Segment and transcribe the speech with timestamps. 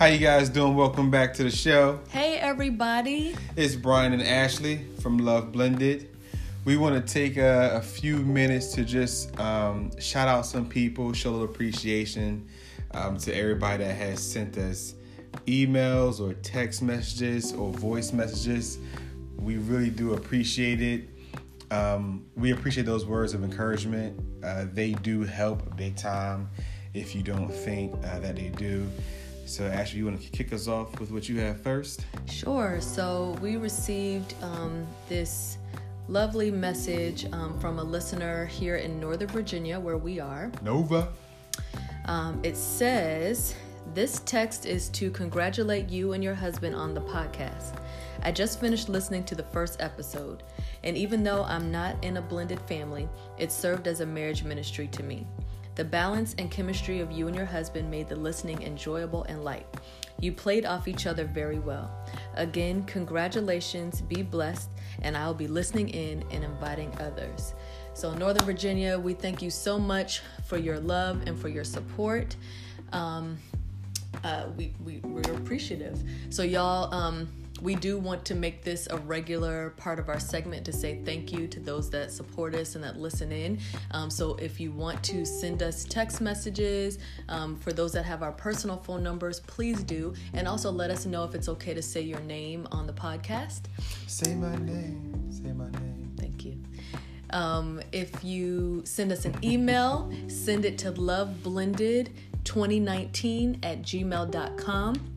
[0.00, 0.76] How you guys doing?
[0.76, 2.00] Welcome back to the show.
[2.08, 3.36] Hey everybody.
[3.54, 6.08] It's Brian and Ashley from Love Blended.
[6.64, 11.12] We want to take a, a few minutes to just um, shout out some people,
[11.12, 12.48] show a little appreciation
[12.92, 14.94] um, to everybody that has sent us
[15.44, 18.78] emails or text messages or voice messages.
[19.36, 21.10] We really do appreciate it.
[21.70, 24.18] Um, we appreciate those words of encouragement.
[24.42, 26.48] Uh, they do help big time
[26.94, 28.88] if you don't think uh, that they do.
[29.50, 32.06] So, Ashley, you want to kick us off with what you have first?
[32.26, 32.80] Sure.
[32.80, 35.58] So, we received um, this
[36.06, 40.52] lovely message um, from a listener here in Northern Virginia, where we are.
[40.62, 41.08] Nova.
[42.04, 43.56] Um, it says,
[43.92, 47.76] This text is to congratulate you and your husband on the podcast.
[48.22, 50.44] I just finished listening to the first episode,
[50.84, 54.86] and even though I'm not in a blended family, it served as a marriage ministry
[54.86, 55.26] to me.
[55.76, 59.66] The balance and chemistry of you and your husband made the listening enjoyable and light.
[60.20, 61.90] You played off each other very well.
[62.34, 64.68] Again, congratulations, be blessed,
[65.02, 67.54] and I'll be listening in and inviting others.
[67.94, 72.36] So, Northern Virginia, we thank you so much for your love and for your support.
[72.92, 73.38] Um,
[74.24, 76.02] uh, we, we, we're appreciative.
[76.28, 77.28] So, y'all, um,
[77.62, 81.32] we do want to make this a regular part of our segment to say thank
[81.32, 83.58] you to those that support us and that listen in.
[83.90, 88.22] Um, so if you want to send us text messages, um, for those that have
[88.22, 90.14] our personal phone numbers, please do.
[90.32, 93.62] And also let us know if it's okay to say your name on the podcast.
[94.06, 95.30] Say my name.
[95.30, 96.12] Say my name.
[96.16, 96.58] Thank you.
[97.30, 105.09] Um, if you send us an email, send it to loveblended2019 at gmail.com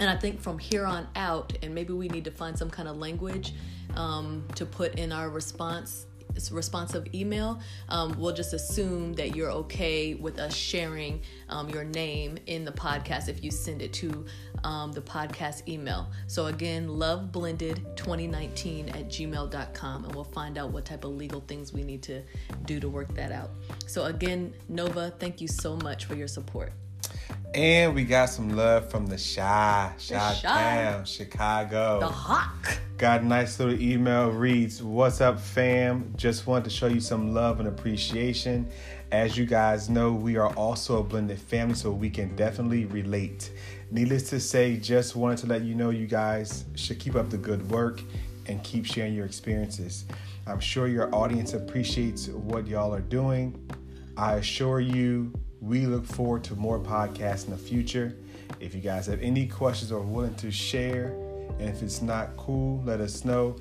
[0.00, 2.88] and I think from here on out, and maybe we need to find some kind
[2.88, 3.54] of language
[3.94, 6.06] um, to put in our response
[6.50, 12.38] responsive email, um, we'll just assume that you're okay with us sharing um, your name
[12.46, 14.24] in the podcast if you send it to
[14.64, 16.08] um, the podcast email.
[16.26, 21.82] So again, loveblended2019 at gmail.com, and we'll find out what type of legal things we
[21.82, 22.22] need to
[22.64, 23.50] do to work that out.
[23.86, 26.72] So again, Nova, thank you so much for your support.
[27.54, 32.00] And we got some love from the Chi, Chi Town, Chicago.
[32.00, 32.78] The Hawk.
[32.98, 36.12] Got a nice little email reads, What's up, fam?
[36.16, 38.68] Just wanted to show you some love and appreciation.
[39.12, 43.52] As you guys know, we are also a blended family, so we can definitely relate.
[43.90, 47.38] Needless to say, just wanted to let you know you guys should keep up the
[47.38, 48.02] good work
[48.46, 50.04] and keep sharing your experiences.
[50.46, 53.58] I'm sure your audience appreciates what y'all are doing.
[54.16, 58.16] I assure you, we look forward to more podcasts in the future.
[58.60, 61.08] If you guys have any questions or willing to share,
[61.58, 63.56] and if it's not cool, let us know.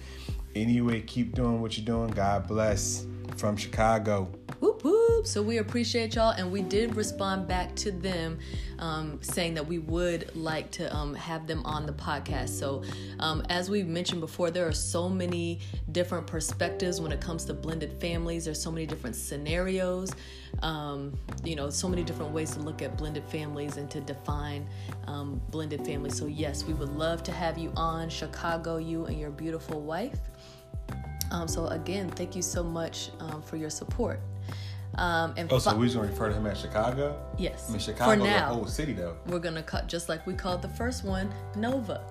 [0.55, 2.09] Anyway, keep doing what you're doing.
[2.11, 3.05] God bless
[3.37, 4.29] from Chicago.
[4.59, 5.27] Whoop whoop.
[5.27, 8.39] So we appreciate y'all, and we did respond back to them
[8.79, 12.49] um, saying that we would like to um, have them on the podcast.
[12.49, 12.83] So,
[13.19, 15.59] um, as we've mentioned before, there are so many
[15.91, 18.45] different perspectives when it comes to blended families.
[18.45, 20.11] There's so many different scenarios.
[20.61, 24.67] Um, you know, so many different ways to look at blended families and to define
[25.07, 26.17] um, blended families.
[26.17, 30.19] So, yes, we would love to have you on Chicago, you and your beautiful wife.
[31.31, 33.09] Um, so again, thank you so much
[33.43, 34.19] for your support.
[34.97, 37.19] Um, and oh, so fi- we're gonna refer to him as Chicago?
[37.37, 37.65] Yes.
[37.67, 39.15] I mean, Chicago's for now, a whole city, though.
[39.27, 42.01] We're gonna cut just like we called the first one Nova.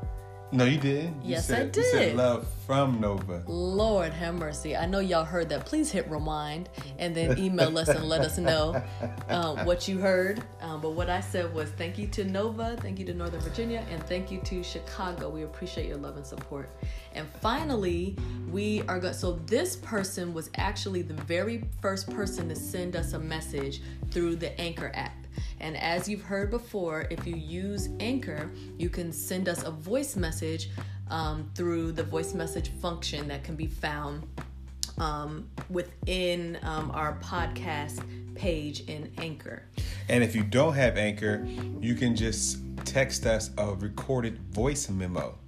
[0.55, 1.25] No, you didn't.
[1.25, 1.77] You yes, said, I did.
[1.77, 3.43] You said love from Nova.
[3.49, 4.77] Lord have mercy.
[4.77, 5.67] I know y'all heard that.
[5.67, 8.81] Please hit rewind and then email us and let us know
[9.29, 10.45] um, what you heard.
[10.61, 13.85] Um, but what I said was thank you to Nova, thank you to Northern Virginia,
[13.91, 15.29] and thank you to Chicago.
[15.29, 16.71] We appreciate your love and support.
[17.15, 18.17] And finally,
[18.49, 19.15] we are going.
[19.15, 23.83] So this person was actually the very first person to send us a message
[24.13, 25.24] through the Anchor app.
[25.61, 30.17] And as you've heard before, if you use Anchor, you can send us a voice
[30.17, 30.71] message
[31.11, 34.27] um, through the voice message function that can be found
[34.99, 38.03] um, within um, our podcast
[38.35, 39.63] page in Anchor.
[40.09, 41.47] And if you don't have Anchor,
[41.81, 45.39] you can just text us a recorded voice memo,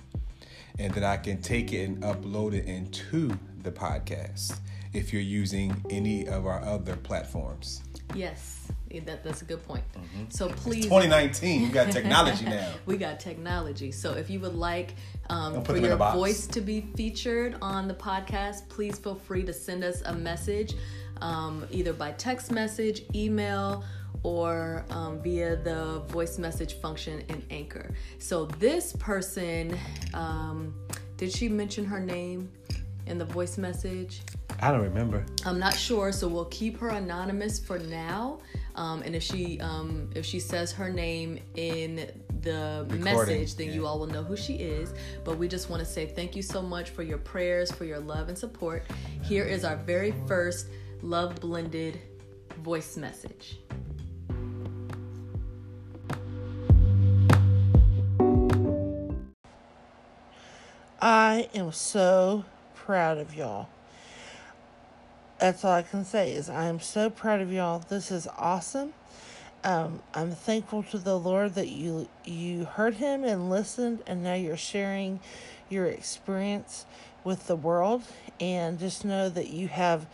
[0.79, 4.59] and then I can take it and upload it into the podcast
[4.93, 7.83] if you're using any of our other platforms.
[8.15, 8.69] Yes.
[9.01, 9.85] That, that's a good point.
[9.93, 10.25] Mm-hmm.
[10.31, 11.63] So please, it's 2019.
[11.63, 12.73] We got technology now.
[12.87, 13.93] we got technology.
[13.93, 14.95] So if you would like
[15.31, 19.85] um, for your voice to be featured on the podcast, please feel free to send
[19.85, 20.75] us a message,
[21.21, 23.85] um, either by text message, email,
[24.23, 27.95] or um, via the voice message function in Anchor.
[28.19, 29.79] So this person,
[30.15, 30.75] um,
[31.17, 32.51] did she mention her name
[33.07, 34.23] in the voice message?
[34.61, 35.25] I don't remember.
[35.45, 38.41] I'm not sure, so we'll keep her anonymous for now.
[38.75, 42.11] Um, and if she um, if she says her name in
[42.43, 43.75] the Recording, message, then yeah.
[43.75, 44.95] you all will know who she is.
[45.25, 48.01] But we just want to say thank you so much for your prayers, for your
[48.01, 48.85] love and support.
[49.23, 50.69] Here is our very first
[51.03, 52.01] love blended
[52.63, 53.59] voice message.
[61.01, 62.45] I am so
[62.75, 63.69] proud of y'all.
[65.39, 67.81] That's all I can say is I am so proud of y'all.
[67.81, 68.95] This is awesome.
[69.65, 74.33] Um, I'm thankful to the Lord that you you heard Him and listened, and now
[74.33, 75.21] you're sharing
[75.69, 76.87] your experience
[77.23, 78.03] with the world.
[78.41, 80.07] And just know that you have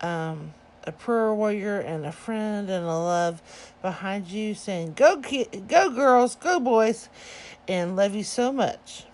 [0.00, 0.54] um,
[0.84, 3.42] a prayer warrior and a friend and a love
[3.82, 7.10] behind you, saying, "Go, ki- go, girls, go, boys,"
[7.68, 9.04] and love you so much.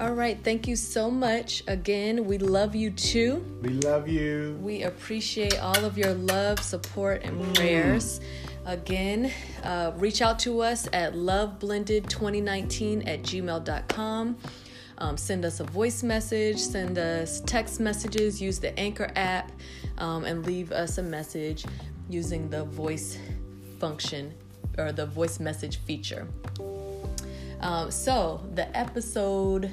[0.00, 1.62] All right, thank you so much.
[1.68, 3.44] Again, we love you too.
[3.60, 4.58] We love you.
[4.62, 8.22] We appreciate all of your love, support, and prayers.
[8.64, 9.30] Again,
[9.62, 14.38] uh, reach out to us at loveblended2019 at gmail.com.
[14.96, 19.52] Um, send us a voice message, send us text messages, use the Anchor app,
[19.98, 21.66] um, and leave us a message
[22.08, 23.18] using the voice
[23.78, 24.32] function
[24.78, 26.26] or the voice message feature.
[27.60, 29.70] Um, so, the episode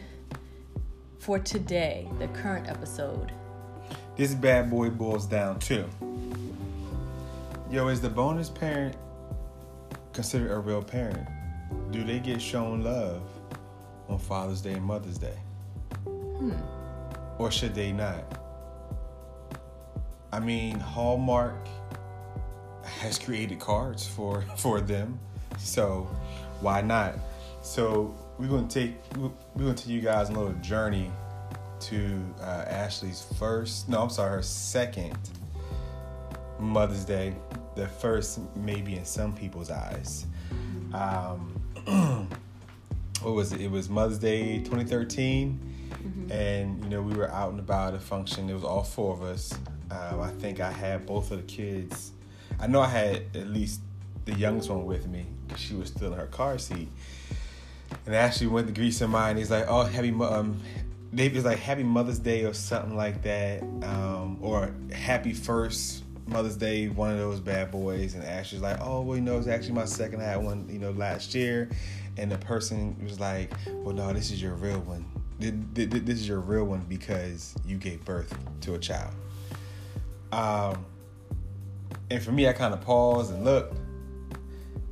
[1.28, 3.34] for today, the current episode,
[4.16, 5.84] This bad boy boils down to
[7.70, 8.96] Yo, is the bonus parent
[10.14, 11.28] considered a real parent?
[11.92, 13.22] Do they get shown love
[14.08, 15.38] on Father's Day and Mother's Day?
[16.06, 16.54] Hmm.
[17.38, 18.24] Or should they not?
[20.32, 21.68] I mean, Hallmark
[22.86, 25.20] has created cards for for them,
[25.58, 26.10] so
[26.62, 27.16] why not?
[27.62, 31.12] So we're gonna take we're gonna take you guys on a little journey
[31.80, 35.18] to uh, Ashley's first, no, I'm sorry, her second
[36.60, 37.36] Mother's Day.
[37.76, 40.26] The first, maybe in some people's eyes.
[40.94, 41.62] Um,
[43.22, 43.62] what was it?
[43.62, 48.04] It was Mother's Day 2013, and you know we were out and about at a
[48.04, 48.50] function.
[48.50, 49.54] It was all four of us.
[49.92, 52.12] Um, I think I had both of the kids.
[52.60, 53.82] I know I had at least
[54.26, 56.90] the youngest one with me because she was still in her car seat.
[58.06, 59.32] And Ashley went to greet somebody.
[59.32, 60.60] And he's like, "Oh, happy um."
[61.14, 66.90] They like Happy Mother's Day or something like that, um, or Happy First Mother's Day,
[66.90, 68.14] one of those bad boys.
[68.14, 70.22] And Ashley's like, "Oh, well, you know, it's actually my second.
[70.22, 71.70] I had one, you know, last year."
[72.18, 75.06] And the person was like, "Well, no, this is your real one.
[75.40, 79.14] Th- th- th- This is your real one because you gave birth to a child."
[80.32, 80.86] Um,
[82.10, 83.78] and for me, I kind of paused and looked,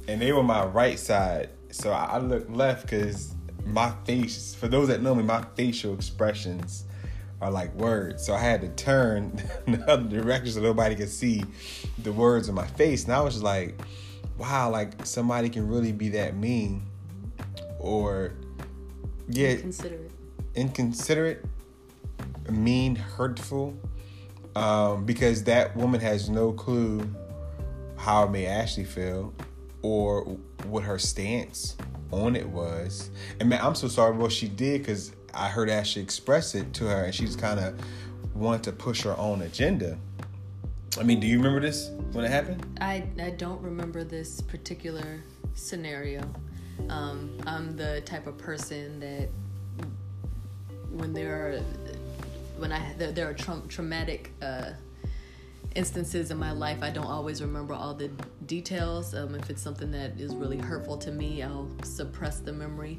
[0.08, 1.50] and they were my right side.
[1.76, 3.36] So I I looked left because
[3.66, 6.86] my face, for those that know me, my facial expressions
[7.42, 8.26] are like words.
[8.26, 9.36] So I had to turn
[9.68, 11.44] the other direction so nobody could see
[12.02, 13.04] the words on my face.
[13.04, 13.80] And I was just like,
[14.38, 16.84] wow, like somebody can really be that mean
[17.80, 18.34] or,
[19.28, 20.12] yeah, consider it.
[20.56, 21.46] inconsiderate,
[22.50, 23.78] mean, hurtful,
[24.56, 27.08] um, because that woman has no clue
[27.98, 29.34] how it may actually feel
[29.82, 31.76] or what her stance
[32.12, 33.10] on it was.
[33.40, 36.86] And man, I'm so sorry what she did because I heard Ashley express it to
[36.86, 37.80] her and she's kind of
[38.36, 39.98] wanted to push her own agenda.
[40.98, 42.66] I mean, do you remember this when it happened?
[42.80, 45.22] I, I don't remember this particular
[45.54, 46.22] scenario.
[46.90, 49.30] Um, I'm the type of person that
[50.92, 51.60] when there are
[52.58, 54.72] when I there, there are tra- traumatic uh,
[55.76, 58.10] instances in my life, I don't always remember all the
[58.46, 59.14] details.
[59.14, 62.98] Um, if it's something that is really hurtful to me, I'll suppress the memory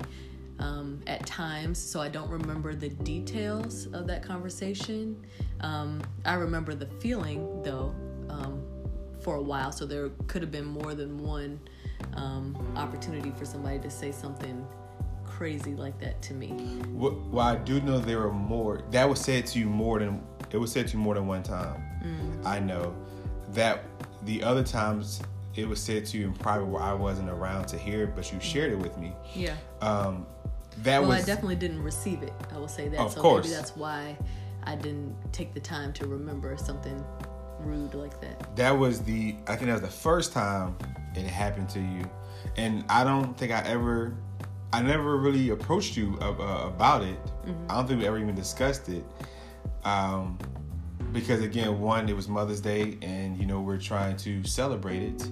[0.59, 5.25] um, at times, so I don't remember the details of that conversation.
[5.61, 7.95] Um, I remember the feeling though
[8.29, 8.63] um,
[9.21, 11.61] for a while, so there could have been more than one
[12.15, 14.67] um, opportunity for somebody to say something
[15.25, 16.81] crazy like that to me.
[16.89, 18.83] Well, well, I do know there were more.
[18.91, 20.23] That was said to you more than
[20.57, 21.83] it was said to you more than one time.
[22.45, 22.95] I know
[23.53, 23.83] that
[24.23, 25.21] the other times
[25.55, 28.33] it was said to you in private where I wasn't around to hear it, but
[28.33, 29.13] you shared it with me.
[29.35, 29.55] Yeah.
[29.83, 30.27] Um,
[30.83, 32.33] that Well, was I definitely didn't receive it.
[32.55, 33.01] I will say that.
[33.01, 33.45] Of so course.
[33.47, 34.17] maybe that's why
[34.65, 37.05] I didn't take the time to remember something
[37.61, 38.55] rude like that.
[38.57, 40.77] that was the I think that was the first time
[41.15, 42.09] it happened to you,
[42.57, 44.15] and I don't think I ever,
[44.73, 47.19] I never really approached you uh, about it.
[47.69, 49.05] I don't think we ever even discussed it,
[49.87, 50.37] um,
[51.13, 55.29] because again, one, it was Mother's Day, and you know we're trying to celebrate it.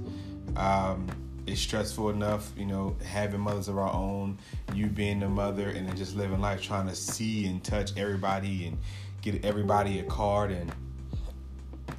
[0.57, 1.09] Um,
[1.47, 4.39] it's stressful enough, you know, having mothers of our own,
[4.73, 8.67] you being a mother, and then just living life, trying to see and touch everybody
[8.67, 8.79] and
[9.23, 10.73] get everybody a card and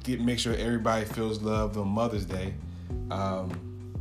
[0.02, 2.54] get make sure everybody feels loved on Mother's Day.
[3.10, 3.94] Um,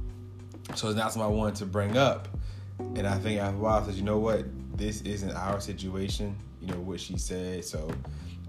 [0.75, 2.29] so that's something I wanted to bring up.
[2.79, 4.45] And I think after a while, I said, you know what?
[4.77, 6.37] This isn't our situation.
[6.61, 7.63] You know what she said.
[7.65, 7.91] So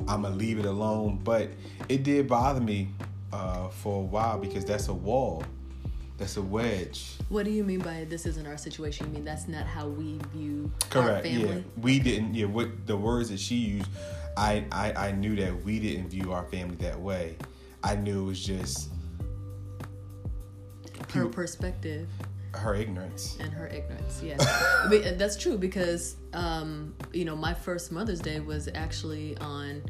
[0.08, 1.20] I'm gonna leave it alone.
[1.22, 1.50] But
[1.88, 2.88] it did bother me
[3.32, 5.44] uh, for a while because that's a wall.
[6.18, 7.16] That's a wedge.
[7.28, 9.06] What do you mean by this isn't our situation?
[9.08, 11.10] You mean that's not how we view Correct.
[11.10, 11.56] our family?
[11.56, 11.82] Yeah.
[11.82, 12.34] We didn't.
[12.34, 12.46] Yeah.
[12.46, 13.90] What the words that she used,
[14.36, 17.36] I, I I knew that we didn't view our family that way.
[17.84, 18.88] I knew it was just
[21.12, 22.08] Her perspective
[22.54, 23.36] her ignorance.
[23.40, 24.20] and her ignorance.
[24.22, 24.38] Yes,
[25.18, 29.82] that's true because um, you know my first Mother's Day was actually on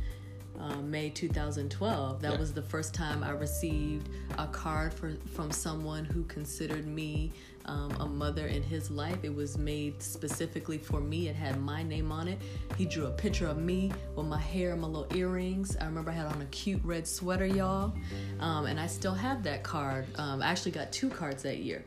[0.59, 2.21] uh, May 2012.
[2.23, 2.39] That Yeah.
[2.39, 4.09] was the first time I received
[4.39, 7.33] a card for, from someone who considered me
[7.67, 9.19] um, a mother in his life.
[9.23, 11.29] It was made specifically for me.
[11.29, 12.39] It had my name on it.
[12.79, 15.77] He drew a picture of me with my hair and my little earrings.
[15.81, 17.93] I remember I had on a cute red sweater, y'all,
[18.41, 20.07] um, and I still have that card.
[20.19, 21.85] Um, I actually got two cards that year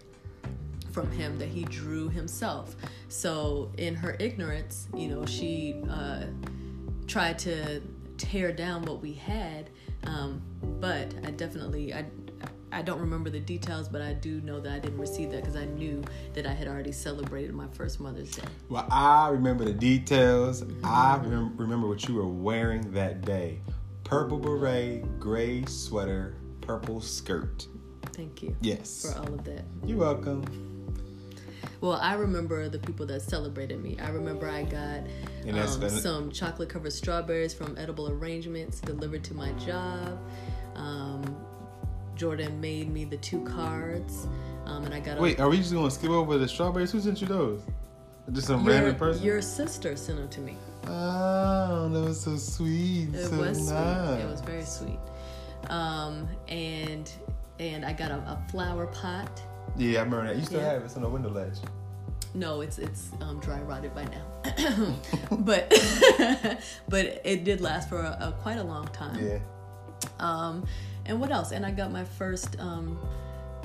[1.00, 2.76] from him that he drew himself.
[3.08, 6.24] So in her ignorance, you know, she uh,
[7.08, 7.82] tried to
[8.18, 9.70] tear down what we had.
[10.06, 10.42] Um,
[10.82, 12.06] but I definitely I
[12.72, 15.56] I don't remember the details, but I do know that I didn't receive that because
[15.56, 16.04] I knew
[16.34, 18.44] that I had already celebrated my first Mother's Day.
[18.70, 20.64] Well, I remember the details.
[20.84, 23.62] I remem- remember what you were wearing that day:
[24.04, 27.68] purple beret, gray sweater, purple skirt.
[28.14, 29.02] Thank you Yes.
[29.02, 29.64] for all of that.
[29.86, 30.69] You're welcome.
[31.82, 33.98] Well, I remember the people that celebrated me.
[34.02, 35.02] I remember I got
[35.50, 40.20] um, some chocolate covered strawberries from Edible Arrangements delivered to my job.
[40.76, 41.38] Um,
[42.16, 44.28] Jordan made me the two cards,
[44.66, 46.92] um, and I got a Wait, are we just gonna skip over the strawberries?
[46.92, 47.62] Who sent you those?
[48.34, 49.24] Just some your, random person?
[49.24, 50.58] Your sister sent them to me.
[50.86, 53.16] Oh, that was so sweet.
[53.16, 54.08] It so was nice.
[54.10, 54.24] sweet.
[54.26, 55.00] It was very sweet.
[55.70, 57.10] Um, and
[57.60, 59.42] and I got a, a flower pot.
[59.78, 60.38] Yeah, I remember that.
[60.38, 60.74] You still Yeah.
[60.74, 60.86] have it.
[60.86, 61.58] It's on the window ledge.
[62.36, 64.24] No, it's it's um, dry rotted by now,
[65.40, 65.70] but
[66.88, 69.24] but it did last for a, a, quite a long time.
[69.26, 69.40] Yeah.
[70.20, 70.66] Um,
[71.06, 71.52] and what else?
[71.52, 73.00] And I got my first um,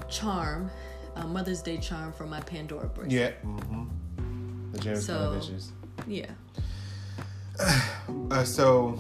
[0.08, 0.70] charm,
[1.14, 3.12] uh, Mother's Day charm from my Pandora bracelet.
[3.12, 3.30] Yeah.
[3.44, 4.72] Mm-hmm.
[4.72, 5.68] The James So- Televisions.
[6.06, 6.30] Yeah.
[8.30, 8.98] Uh, so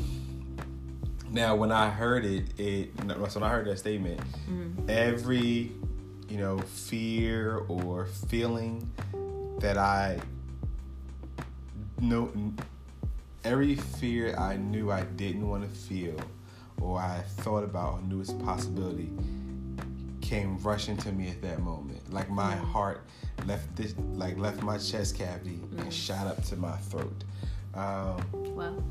[1.30, 2.90] now, when I heard it, it
[3.28, 4.20] so when I heard that statement,
[4.88, 5.72] every
[6.34, 8.90] you know fear or feeling
[9.60, 10.18] that I
[12.00, 12.28] know,
[13.44, 16.18] every fear I knew I didn't want to feel,
[16.80, 19.12] or I thought about or knew was a possibility,
[20.22, 22.12] came rushing to me at that moment.
[22.12, 23.02] Like my heart
[23.46, 27.22] left this, like left my chest cavity and shot up to my throat.
[27.74, 28.20] Um,
[28.56, 28.82] Wow.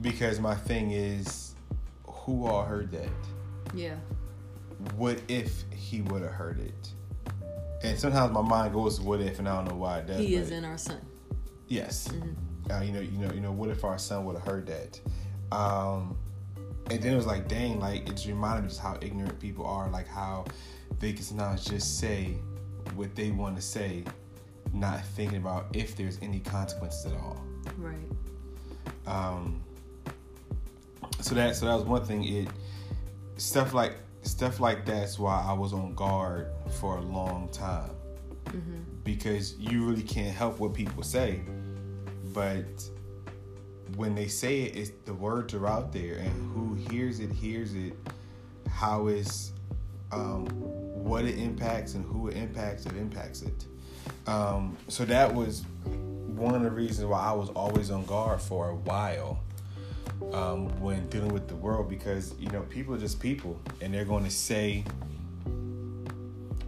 [0.00, 1.54] because my thing is,
[2.06, 3.08] who all heard that?
[3.74, 3.96] Yeah.
[4.96, 6.88] What if he would have heard it?
[7.82, 10.18] And sometimes my mind goes, "What if?" and I don't know why it does.
[10.20, 11.00] He is in our son.
[11.68, 12.08] Yes.
[12.70, 13.50] Uh, you know, you know, you know.
[13.52, 15.00] What if our son would have heard that?
[15.50, 16.16] Um,
[16.90, 19.66] and then it was like, dang, like it just reminded me just how ignorant people
[19.66, 20.44] are, like how
[21.00, 22.36] they can sometimes just say
[22.94, 24.04] what they want to say,
[24.72, 27.42] not thinking about if there's any consequences at all.
[27.78, 27.96] Right.
[29.06, 29.62] um
[31.20, 32.48] so that so that was one thing it
[33.36, 36.48] stuff like stuff like that's why i was on guard
[36.80, 37.90] for a long time.
[39.04, 41.42] Because you really can't help what people say.
[42.32, 42.88] But
[43.96, 46.16] when they say it it's the words are out there.
[46.16, 47.94] And who hears it hears it.
[48.70, 49.52] How is
[50.10, 53.66] um what it impacts and who it impacts it impacts it.
[54.26, 55.64] Um so that was
[56.26, 59.40] one of the reasons why I was always on guard for a while
[60.32, 64.04] um, when dealing with the world because you know people are just people and they're
[64.04, 64.84] going to say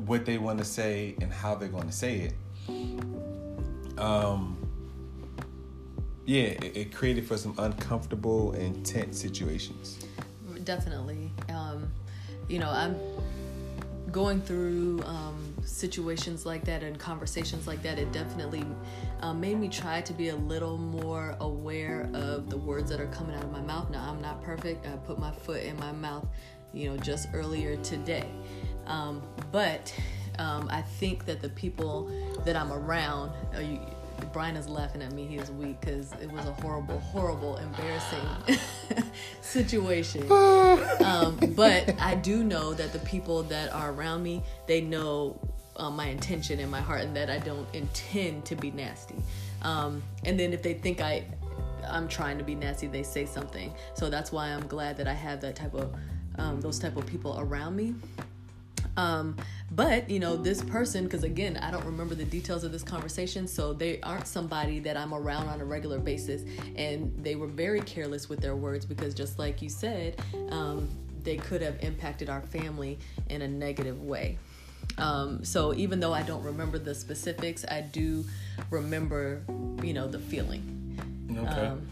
[0.06, 2.30] what they want to say and how they're going to say
[2.68, 3.98] it.
[3.98, 4.58] Um,
[6.26, 10.04] yeah, it, it created for some uncomfortable and tense situations.
[10.64, 11.30] Definitely.
[11.48, 11.90] Um,
[12.48, 12.96] you know, I'm
[14.10, 17.98] going through um, situations like that and conversations like that.
[17.98, 18.64] It definitely
[19.20, 23.06] um, made me try to be a little more aware of the words that are
[23.08, 23.90] coming out of my mouth.
[23.90, 24.86] Now, I'm not perfect.
[24.86, 26.26] I put my foot in my mouth,
[26.72, 28.28] you know, just earlier today.
[28.86, 29.92] Um, but
[30.38, 32.10] um, I think that the people
[32.44, 33.80] that I'm around, uh, you,
[34.32, 35.26] Brian is laughing at me.
[35.26, 38.26] He is weak because it was a horrible, horrible, embarrassing
[39.40, 40.28] situation.
[41.04, 45.38] Um, but I do know that the people that are around me, they know
[45.76, 49.16] uh, my intention in my heart and that I don't intend to be nasty.
[49.62, 51.24] Um, and then if they think I
[51.86, 53.72] I'm trying to be nasty, they say something.
[53.94, 55.94] So that's why I'm glad that I have that type of
[56.36, 57.94] um, those type of people around me.
[58.96, 59.36] Um,
[59.70, 63.46] but you know, this person, because again, I don't remember the details of this conversation,
[63.48, 66.42] so they aren't somebody that I'm around on a regular basis,
[66.76, 70.88] and they were very careless with their words because, just like you said, um,
[71.22, 72.98] they could have impacted our family
[73.30, 74.38] in a negative way.
[74.98, 78.24] Um, so even though I don't remember the specifics, I do
[78.70, 79.42] remember,
[79.82, 80.98] you know, the feeling.
[81.30, 81.66] Okay.
[81.66, 81.88] Um,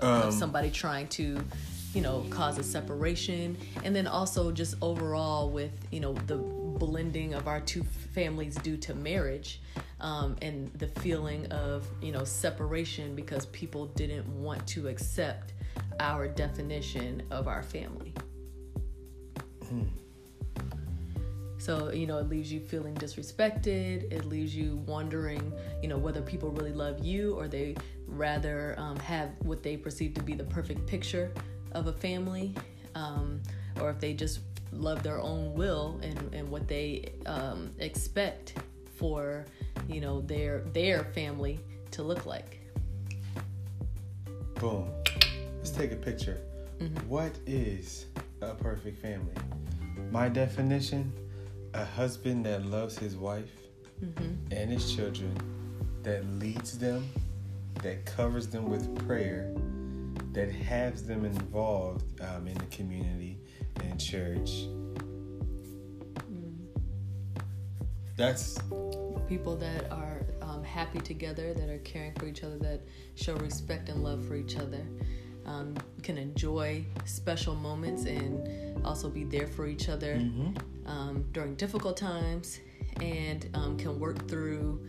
[0.00, 1.38] Um, of somebody trying to
[1.94, 7.34] you know cause a separation and then also just overall with you know the blending
[7.34, 9.60] of our two families due to marriage
[10.00, 15.52] um, and the feeling of you know separation because people didn't want to accept
[16.00, 18.12] our definition of our family
[21.62, 26.20] so you know it leaves you feeling disrespected it leaves you wondering you know whether
[26.20, 27.76] people really love you or they
[28.08, 31.32] rather um, have what they perceive to be the perfect picture
[31.72, 32.52] of a family
[32.96, 33.40] um,
[33.80, 34.40] or if they just
[34.72, 38.54] love their own will and, and what they um, expect
[38.96, 39.46] for
[39.88, 41.60] you know their their family
[41.92, 42.58] to look like
[44.56, 44.92] Boom.
[45.58, 46.38] Let's take a picture.
[47.08, 48.06] What is
[48.40, 49.34] a perfect family?
[50.12, 51.12] My definition
[51.74, 53.50] a husband that loves his wife
[54.50, 55.36] and his children,
[56.02, 57.08] that leads them,
[57.82, 59.54] that covers them with prayer,
[60.32, 63.38] that has them involved um, in the community
[63.84, 64.66] and church.
[68.16, 68.58] That's
[69.28, 72.80] people that are um, happy together, that are caring for each other, that
[73.14, 74.84] show respect and love for each other,
[75.46, 80.12] um, can enjoy special moments and also be there for each other
[80.86, 82.60] um, during difficult times,
[83.00, 84.86] and um, can work through.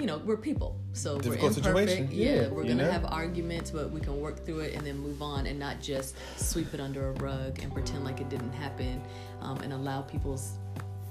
[0.00, 1.90] You know, we're people, so Difficult we're imperfect.
[1.90, 2.90] situation, Yeah, yeah, we're gonna know?
[2.90, 6.16] have arguments, but we can work through it and then move on, and not just
[6.38, 9.02] sweep it under a rug and pretend like it didn't happen,
[9.42, 10.52] um, and allow people's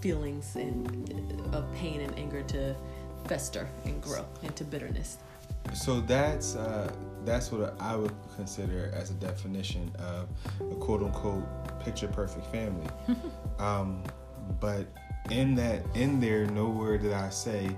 [0.02, 1.14] feelings and
[1.54, 2.76] of pain and anger to
[3.28, 5.18] fester and grow into bitterness.
[5.74, 6.92] So that's uh,
[7.24, 10.28] that's what I would consider as a definition of
[10.60, 11.44] a quote unquote
[11.82, 12.88] picture perfect family.
[13.60, 14.04] um,
[14.60, 14.88] but
[15.30, 17.70] in that in there, nowhere did I say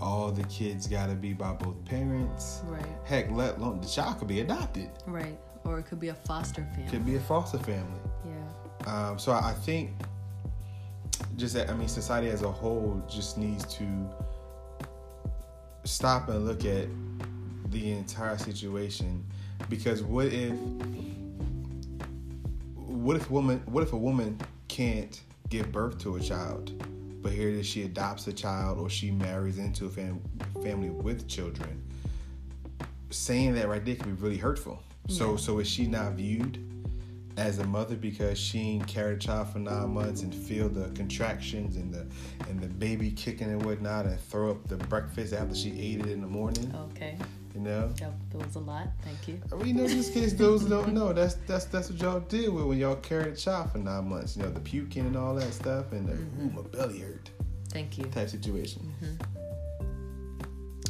[0.00, 2.62] all the kids got to be by both parents.
[2.66, 2.84] Right.
[3.04, 4.90] Heck, let alone the child could be adopted.
[5.06, 5.38] Right.
[5.64, 6.90] Or it could be a foster family.
[6.90, 8.00] Could be a foster family.
[8.24, 8.86] Yeah.
[8.86, 9.90] Um, so I I think
[11.36, 13.86] just that, I mean society as a whole just needs to
[15.84, 16.88] stop and look at
[17.70, 19.24] the entire situation
[19.68, 20.54] because what if
[22.74, 25.20] what if woman what if a woman can't
[25.58, 26.72] give birth to a child
[27.22, 30.22] but here it is she adopts a child or she marries into a fam-
[30.62, 31.82] family with children
[33.10, 34.82] saying that right there can be really hurtful.
[35.08, 36.58] So so is she not viewed
[37.36, 40.88] as a mother because she ain't carried a child for nine months and feel the
[40.90, 42.06] contractions and the
[42.48, 46.06] and the baby kicking and whatnot and throw up the breakfast after she ate it
[46.06, 46.74] in the morning.
[46.92, 47.18] Okay.
[47.54, 47.88] You know?
[47.88, 48.88] That, that was a lot.
[49.02, 49.40] Thank you.
[49.52, 52.20] I mean, you know, in this case those don't know, that's that's that's what y'all
[52.20, 54.36] did with when y'all carried a child for nine months.
[54.36, 57.30] You know, the puking and all that stuff, and the ooh, my belly hurt
[57.68, 58.04] Thank you.
[58.04, 58.92] type situation.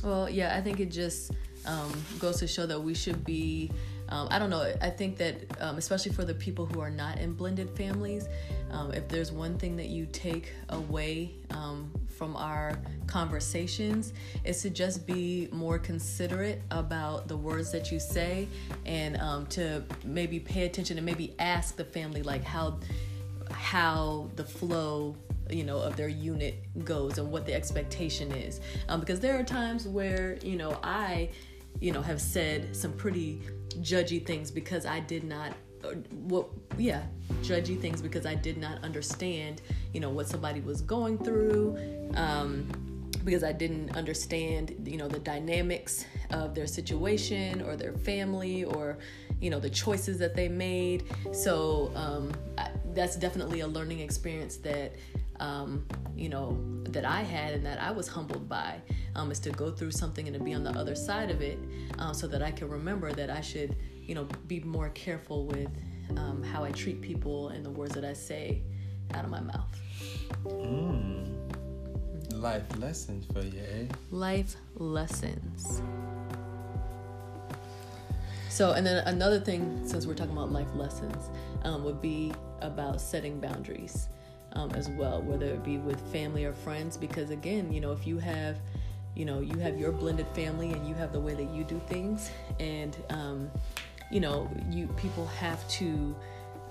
[0.02, 1.32] Well, yeah, I think it just
[1.66, 3.72] um, goes to show that we should be.
[4.09, 4.73] Um, I don't know.
[4.81, 8.29] I think that, um, especially for the people who are not in blended families,
[8.71, 14.12] um, if there's one thing that you take away um, from our conversations,
[14.45, 18.49] is to just be more considerate about the words that you say
[18.85, 22.79] and um, to maybe pay attention and maybe ask the family, like, how
[23.51, 25.14] how the flow
[25.51, 29.45] you know of their unit goes and what the expectation is um, because there are
[29.45, 31.29] times where you know i
[31.81, 33.40] you know have said some pretty
[33.80, 35.52] judgy things because i did not
[35.84, 35.90] uh,
[36.28, 37.02] what yeah
[37.42, 39.62] judgy things because i did not understand
[39.92, 41.76] you know what somebody was going through
[42.14, 42.68] um,
[43.26, 48.98] because I didn't understand, you know, the dynamics of their situation or their family or,
[49.40, 51.04] you know, the choices that they made.
[51.32, 54.94] So um, I, that's definitely a learning experience that,
[55.40, 58.81] um, you know, that I had and that I was humbled by,
[59.14, 61.59] um, is to go through something and to be on the other side of it,
[61.99, 65.68] um, so that I can remember that I should, you know, be more careful with
[66.16, 68.62] um, how I treat people and the words that I say
[69.14, 69.81] out of my mouth.
[72.33, 73.87] Life lessons for you, eh?
[74.11, 75.83] life lessons.
[78.49, 81.29] So, and then another thing, since we're talking about life lessons,
[81.64, 84.09] um, would be about setting boundaries
[84.57, 86.97] um, as well, whether it be with family or friends.
[86.97, 88.59] Because again, you know, if you have
[89.14, 91.81] you know you have your blended family and you have the way that you do
[91.87, 93.51] things and um,
[94.11, 96.14] you know you people have to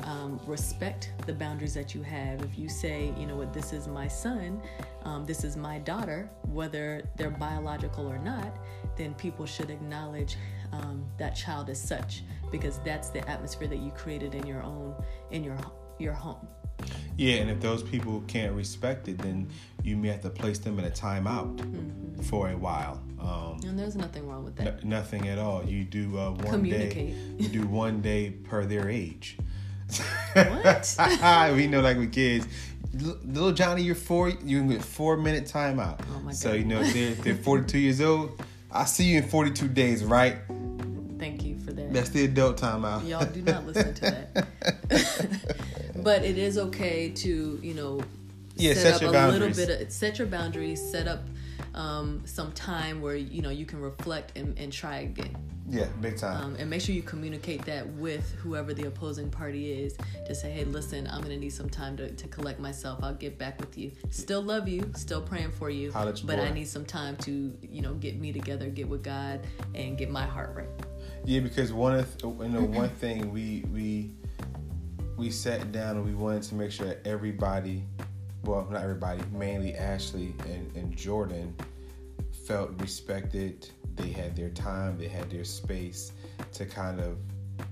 [0.04, 2.42] um, respect the boundaries that you have.
[2.42, 4.62] If you say, you know what, this is my son,
[5.06, 8.54] um, this is my daughter, whether they're biological or not,
[8.98, 10.36] then people should acknowledge
[10.74, 14.94] um, that child as such because that's the atmosphere that you created in your own
[15.32, 15.58] in your
[15.98, 16.46] your home.
[17.18, 19.48] Yeah, and if those people can't respect it, then
[19.84, 22.22] you may have to place them in a timeout mm-hmm.
[22.24, 23.02] for a while.
[23.20, 24.68] Um, and there's nothing wrong with that.
[24.68, 25.64] N- nothing at all.
[25.64, 27.16] You do uh, one day.
[27.38, 29.38] You do one day per their age.
[30.34, 30.96] What?
[31.56, 32.48] we know, like with kids,
[32.94, 34.30] little Johnny, you're four.
[34.30, 36.02] You can get four minute timeout.
[36.12, 36.36] Oh my god!
[36.36, 39.68] So you know if they're, if they're 42 years old, I see you in 42
[39.70, 40.38] days, right?
[41.18, 41.94] Thank you for that.
[41.94, 43.08] That's the adult timeout.
[43.08, 44.48] Y'all do not listen to that.
[46.06, 48.00] but it is okay to you know
[48.58, 49.58] yeah, set, set up a boundaries.
[49.58, 51.24] little bit of set your boundaries, set up
[51.74, 55.36] um, some time where you know you can reflect and, and try again.
[55.68, 56.44] Yeah, big time.
[56.44, 60.52] Um, and make sure you communicate that with whoever the opposing party is to say,
[60.52, 63.00] hey, listen, I'm gonna need some time to, to collect myself.
[63.02, 63.92] I'll get back with you.
[64.12, 66.40] Still love you, still praying for you, but boy.
[66.40, 69.42] I need some time to you know get me together, get with God,
[69.74, 70.70] and get my heart right.
[71.26, 74.12] Yeah, because one of you know one thing we we
[75.18, 77.84] we sat down and we wanted to make sure that everybody
[78.46, 81.56] well, not everybody, mainly Ashley and, and Jordan,
[82.46, 83.68] felt respected.
[83.96, 86.12] They had their time, they had their space
[86.54, 87.18] to kind of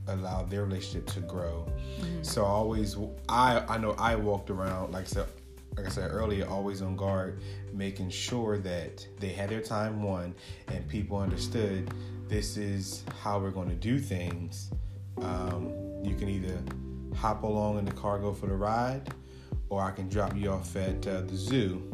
[0.07, 1.67] allow their relationship to grow.
[1.99, 2.23] Mm-hmm.
[2.23, 2.97] So I always,
[3.29, 5.27] I I know I walked around like I said,
[5.75, 7.41] like I said earlier, always on guard,
[7.73, 10.33] making sure that they had their time one,
[10.69, 11.93] and people understood
[12.27, 14.71] this is how we're going to do things.
[15.21, 15.71] Um,
[16.03, 16.57] you can either
[17.13, 19.13] hop along in the car, go for the ride,
[19.69, 21.91] or I can drop you off at uh, the zoo.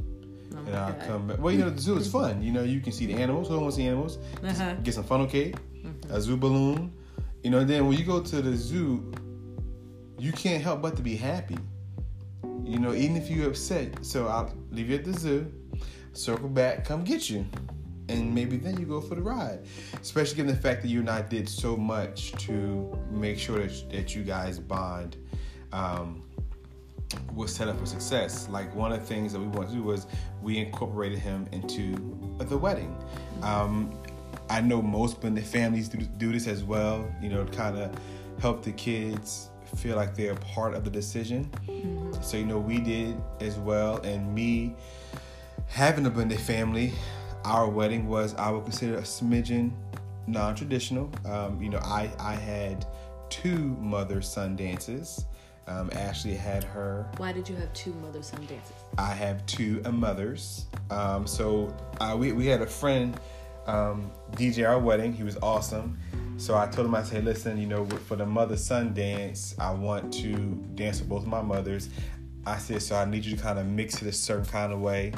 [0.56, 1.08] Oh and I'll God.
[1.08, 1.40] come back.
[1.40, 2.42] Well, you know, the zoo is fun.
[2.42, 3.48] You know, you can see the animals.
[3.50, 4.18] Who wants to see animals?
[4.44, 4.74] Uh-huh.
[4.84, 6.12] Get some funnel cake, mm-hmm.
[6.12, 6.92] a zoo balloon.
[7.44, 9.12] You know, then when you go to the zoo,
[10.18, 11.58] you can't help but to be happy.
[12.64, 14.06] You know, even if you're upset.
[14.06, 15.52] So I'll leave you at the zoo,
[16.14, 17.46] circle back, come get you.
[18.10, 19.60] And maybe then you go for the ride.
[20.02, 23.92] Especially given the fact that you and I did so much to make sure that,
[23.92, 25.18] that you guys bond.
[25.72, 26.24] Um,
[27.34, 28.48] was set up for success.
[28.50, 30.08] Like one of the things that we wanted to do was
[30.42, 31.96] we incorporated him into
[32.38, 32.96] the wedding.
[33.42, 33.98] Um,
[34.50, 37.10] I know most blended families do, do this as well.
[37.22, 37.96] You know, to kind of
[38.40, 41.50] help the kids feel like they're part of the decision.
[41.68, 42.22] Mm-hmm.
[42.22, 43.98] So you know, we did as well.
[43.98, 44.76] And me
[45.68, 46.94] having a blended family,
[47.46, 49.72] our wedding was I would consider a smidgen
[50.28, 51.12] non-traditional.
[51.26, 52.86] Um, you know, I I had
[53.30, 55.26] two mother son dances.
[55.68, 57.08] Um, Ashley had her.
[57.18, 58.74] Why did you have two mother son dances?
[58.98, 60.66] I have two mothers.
[60.90, 63.20] Um, so uh, we, we had a friend
[63.68, 65.14] um, DJ our wedding.
[65.14, 66.00] He was awesome.
[66.38, 69.72] So I told him, I said, listen, you know, for the mother son dance, I
[69.72, 70.34] want to
[70.74, 71.90] dance with both of my mothers.
[72.46, 74.80] I said, so I need you to kind of mix it a certain kind of
[74.80, 75.14] way.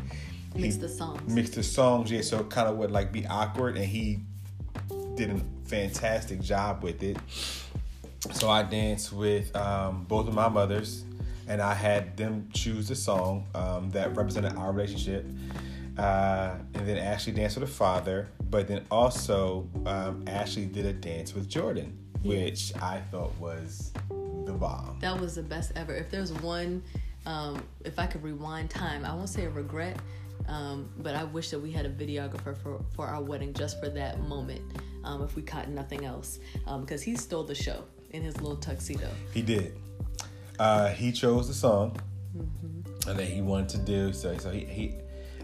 [0.56, 1.34] Mix the songs.
[1.34, 2.22] Mix the songs, yeah.
[2.22, 4.20] So it kind of would like be awkward, and he
[5.16, 7.18] did a fantastic job with it.
[8.34, 11.04] So I danced with um, both of my mothers,
[11.48, 15.26] and I had them choose a song um, that represented our relationship.
[15.98, 20.94] Uh, and then Ashley danced with her father, but then also um, Ashley did a
[20.94, 23.92] dance with Jordan, which I thought was
[24.46, 24.98] the bomb.
[25.02, 25.94] That was the best ever.
[25.94, 26.82] If there's one,
[27.26, 29.98] um, if I could rewind time, I won't say a regret,
[30.48, 33.90] um, but I wish that we had a videographer for, for our wedding just for
[33.90, 34.62] that moment.
[35.04, 36.40] Um, if we caught nothing else,
[36.80, 39.10] because he stole the show in his little tuxedo.
[39.34, 39.76] He did.
[40.60, 42.00] Uh, he chose the song
[42.38, 43.18] mm-hmm.
[43.18, 44.14] that he wanted to do.
[44.14, 44.96] So, so he, he,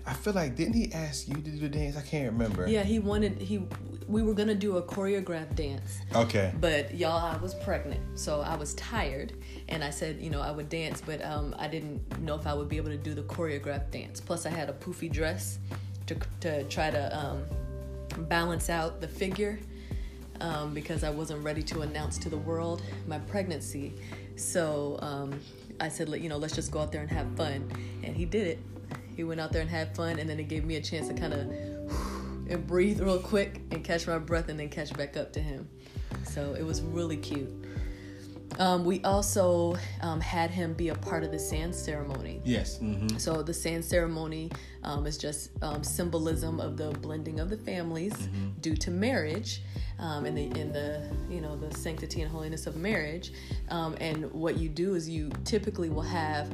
[0.06, 1.98] I feel like didn't he ask you to do the dance?
[1.98, 2.68] I can't remember.
[2.68, 3.66] Yeah, he wanted he.
[4.08, 6.00] We were gonna do a choreographed dance.
[6.16, 6.54] Okay.
[6.60, 9.34] But y'all, I was pregnant, so I was tired,
[9.68, 12.54] and I said, you know, I would dance, but um, I didn't know if I
[12.54, 14.22] would be able to do the choreographed dance.
[14.22, 15.60] Plus, I had a poofy dress
[16.08, 17.44] to to try to um,
[18.30, 19.60] balance out the figure
[20.42, 23.94] um, because I wasn't ready to announce to the world my pregnancy.
[24.36, 25.40] So um,
[25.80, 27.70] I said, you know, let's just go out there and have fun.
[28.04, 28.60] And he did it.
[29.16, 31.14] He went out there and had fun, and then it gave me a chance to
[31.14, 31.50] kind of
[32.50, 35.68] and breathe real quick and catch my breath and then catch back up to him.
[36.24, 37.50] So it was really cute.
[38.60, 42.42] Um, we also um, had him be a part of the sand ceremony.
[42.44, 42.80] Yes.
[42.80, 43.18] Mm-hmm.
[43.18, 44.52] So the sand ceremony
[44.84, 48.60] um, is just um, symbolism of the blending of the families mm-hmm.
[48.62, 49.62] due to marriage,
[50.00, 53.32] um, in the in the you know the sanctity and holiness of marriage.
[53.70, 56.50] Um, and what you do is you typically will have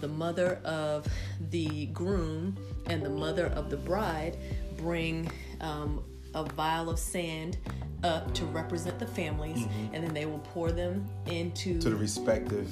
[0.00, 1.06] the mother of
[1.50, 2.56] the groom
[2.86, 4.36] and the mother of the bride
[4.82, 6.02] bring um,
[6.34, 7.56] a vial of sand
[8.02, 9.94] up to represent the families, Mm-hmm.
[9.94, 12.68] and then they will pour them into To the respective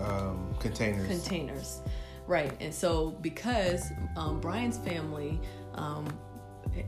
[0.00, 1.06] um, containers.
[1.06, 1.80] containers.
[2.26, 2.52] Right.
[2.60, 5.40] And so because um, Brian's family
[5.74, 6.06] um,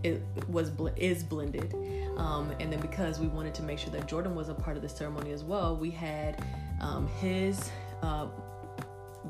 [0.02, 1.74] it was bl- is blended,
[2.16, 4.82] um, and then because we wanted to make sure that Jordan was a part of
[4.82, 6.42] the ceremony as well, we had
[6.80, 7.70] um, his
[8.02, 8.26] uh,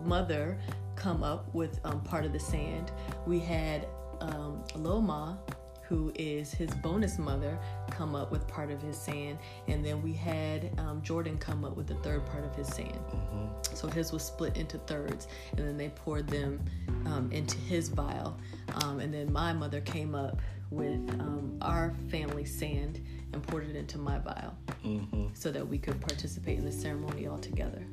[0.04, 0.58] mother
[0.96, 2.92] come up with um, part of the sand.
[3.26, 3.86] We had
[4.20, 5.38] um, Loma,
[5.82, 7.58] who is his bonus mother,
[7.90, 11.76] come up with part of his sand, and then we had um, Jordan come up
[11.76, 12.98] with the third part of his sand.
[13.74, 16.60] So his was split into thirds, and then they poured them
[17.06, 18.36] um, into his vial.
[18.82, 23.00] Um, and then my mother came up with um, our family sand
[23.32, 24.56] and poured it into my vial
[25.34, 27.84] so that we could participate in the ceremony all together.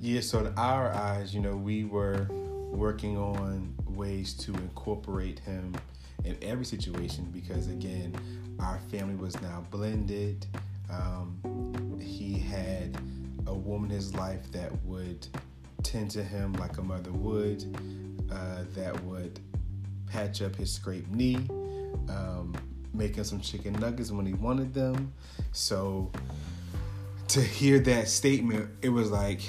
[0.00, 2.26] Yeah, so in our eyes, you know, we were
[2.70, 5.74] working on ways to incorporate him
[6.24, 8.14] in every situation because, again,
[8.58, 10.46] our family was now blended.
[10.90, 12.96] Um, he had
[13.46, 15.26] a woman in his life that would
[15.82, 17.62] tend to him like a mother would,
[18.32, 19.38] uh, that would
[20.06, 21.46] patch up his scraped knee,
[22.08, 22.54] um,
[22.94, 25.12] make him some chicken nuggets when he wanted them.
[25.52, 26.10] So,
[27.28, 29.40] to hear that statement, it was like,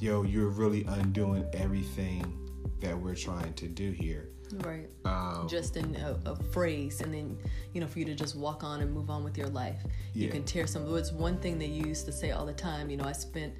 [0.00, 2.45] yo, you're really undoing everything
[2.80, 4.28] that we're trying to do here.
[4.52, 4.88] Right.
[5.04, 7.38] Um, just in a, a phrase, and then
[7.72, 9.80] you know, for you to just walk on and move on with your life.
[10.14, 10.94] You can tear some.
[10.96, 12.88] It's one thing they used to say all the time.
[12.88, 13.54] You know, I spent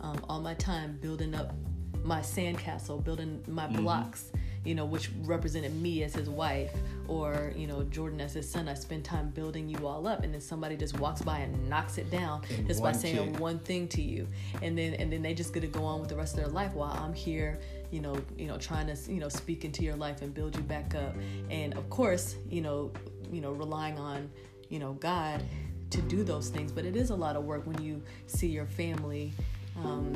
[0.00, 1.54] um, all my time building up
[2.02, 4.32] my sandcastle, building my blocks.
[4.62, 6.70] You know, which represented me as his wife,
[7.08, 8.68] or you know, Jordan as his son.
[8.68, 11.96] I spend time building you all up, and then somebody just walks by and knocks
[11.96, 14.28] it down And just by saying one thing to you,
[14.60, 16.52] and then and then they just get to go on with the rest of their
[16.52, 17.58] life while I'm here
[17.90, 20.62] you know, you know, trying to, you know, speak into your life and build you
[20.62, 21.14] back up.
[21.50, 22.92] And of course, you know,
[23.32, 24.30] you know, relying on,
[24.68, 25.42] you know, God
[25.90, 26.70] to do those things.
[26.72, 29.32] But it is a lot of work when you see your family
[29.76, 30.14] um,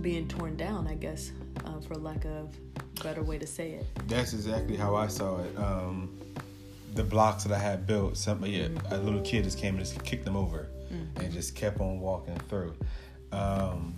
[0.00, 1.32] being torn down, I guess,
[1.64, 2.54] uh, for lack of
[3.02, 3.86] better way to say it.
[4.08, 5.56] That's exactly how I saw it.
[5.58, 6.18] Um,
[6.94, 10.24] the blocks that I had built, somebody, a little kid just came and just kicked
[10.26, 10.68] them over,
[11.16, 12.74] and just kept on walking through.
[13.32, 13.94] Um,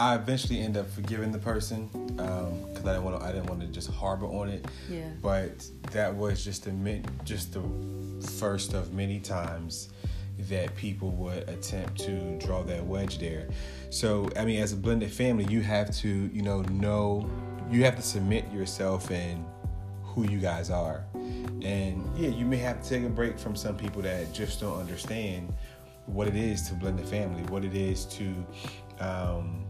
[0.00, 3.26] I eventually end up forgiving the person because I didn't want to.
[3.26, 4.64] I didn't want to just harbor on it.
[4.88, 5.10] Yeah.
[5.20, 9.90] But that was just the just the first of many times
[10.48, 13.50] that people would attempt to draw that wedge there.
[13.90, 17.30] So I mean, as a blended family, you have to you know know
[17.70, 19.44] you have to submit yourself and
[20.02, 21.04] who you guys are,
[21.60, 24.80] and yeah, you may have to take a break from some people that just don't
[24.80, 25.52] understand
[26.06, 28.34] what it is to blend a family, what it is to
[28.98, 29.66] um,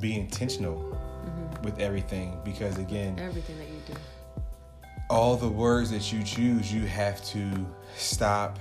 [0.00, 0.96] be intentional
[1.64, 3.94] with everything, because again, Everything that you do.
[5.10, 8.58] all the words that you choose, you have to stop,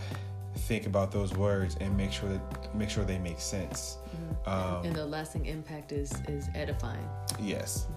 [0.55, 3.97] think about those words, and make sure that make sure they make sense.
[4.45, 7.07] Um, And the lasting impact is is edifying.
[7.39, 7.87] yes.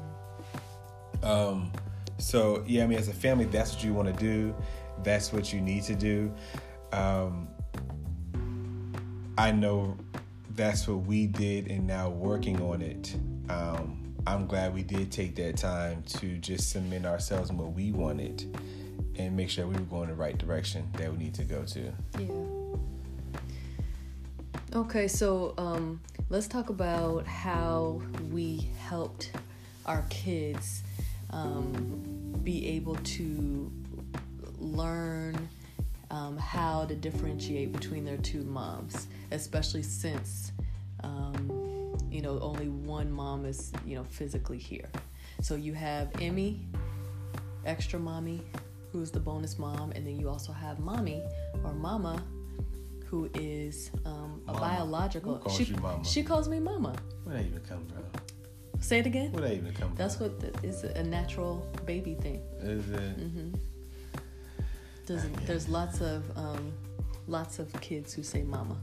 [1.23, 1.73] Um,
[2.19, 4.55] so yeah, I mean, as a family, that's what you want to do.
[5.03, 6.33] That's what you need to do.
[6.93, 7.49] Um,
[9.39, 9.97] I know
[10.61, 13.17] that's what we did, and now working on it.
[13.49, 17.93] Um, I'm glad we did take that time to just cement ourselves in what we
[17.93, 18.55] wanted
[19.17, 21.91] and make sure we were going the right direction that we need to go to.
[22.19, 22.29] Yeah.
[24.75, 29.33] Okay, so um, let's talk about how we helped
[29.87, 30.83] our kids
[31.31, 33.73] um, be able to
[34.59, 35.49] learn
[36.11, 40.53] um, how to differentiate between their two moms, especially since
[41.03, 44.89] um, you know only one mom is you know physically here.
[45.43, 46.61] So you have Emmy,
[47.65, 48.43] extra mommy,
[48.93, 51.23] who's the bonus mom, and then you also have mommy
[51.65, 52.23] or mama,
[53.07, 54.61] who is um, a Mama.
[54.61, 55.35] biological.
[55.35, 56.05] Who calls she, you mama?
[56.05, 56.95] she calls me mama.
[57.25, 58.05] Where that even come from?
[58.81, 59.33] Say it again.
[59.33, 60.29] Where that even come That's from?
[60.29, 62.43] what the, is a natural baby thing.
[62.61, 63.19] Is it?
[63.19, 63.55] Mm-hmm.
[65.07, 66.73] There's, there's lots of um,
[67.27, 68.77] lots of kids who say mama.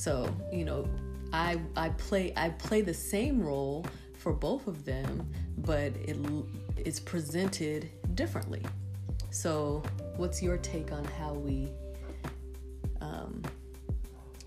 [0.00, 0.88] So you know,
[1.30, 3.84] I I play I play the same role
[4.14, 6.16] for both of them, but it
[6.78, 8.62] it's presented differently.
[9.30, 9.82] So,
[10.16, 11.68] what's your take on how we
[13.02, 13.42] um,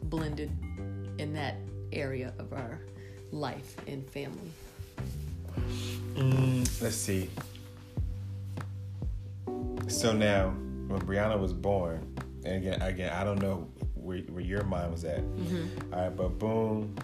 [0.02, 0.50] blended
[1.20, 1.58] in that
[1.92, 2.80] area of our
[3.32, 4.52] life and family?
[6.16, 7.30] Mm, let's see.
[9.88, 10.50] So now,
[10.88, 13.68] when Brianna was born, and again, again, I don't know
[14.04, 15.20] where, where your mind was at.
[15.92, 16.96] All right, but boom,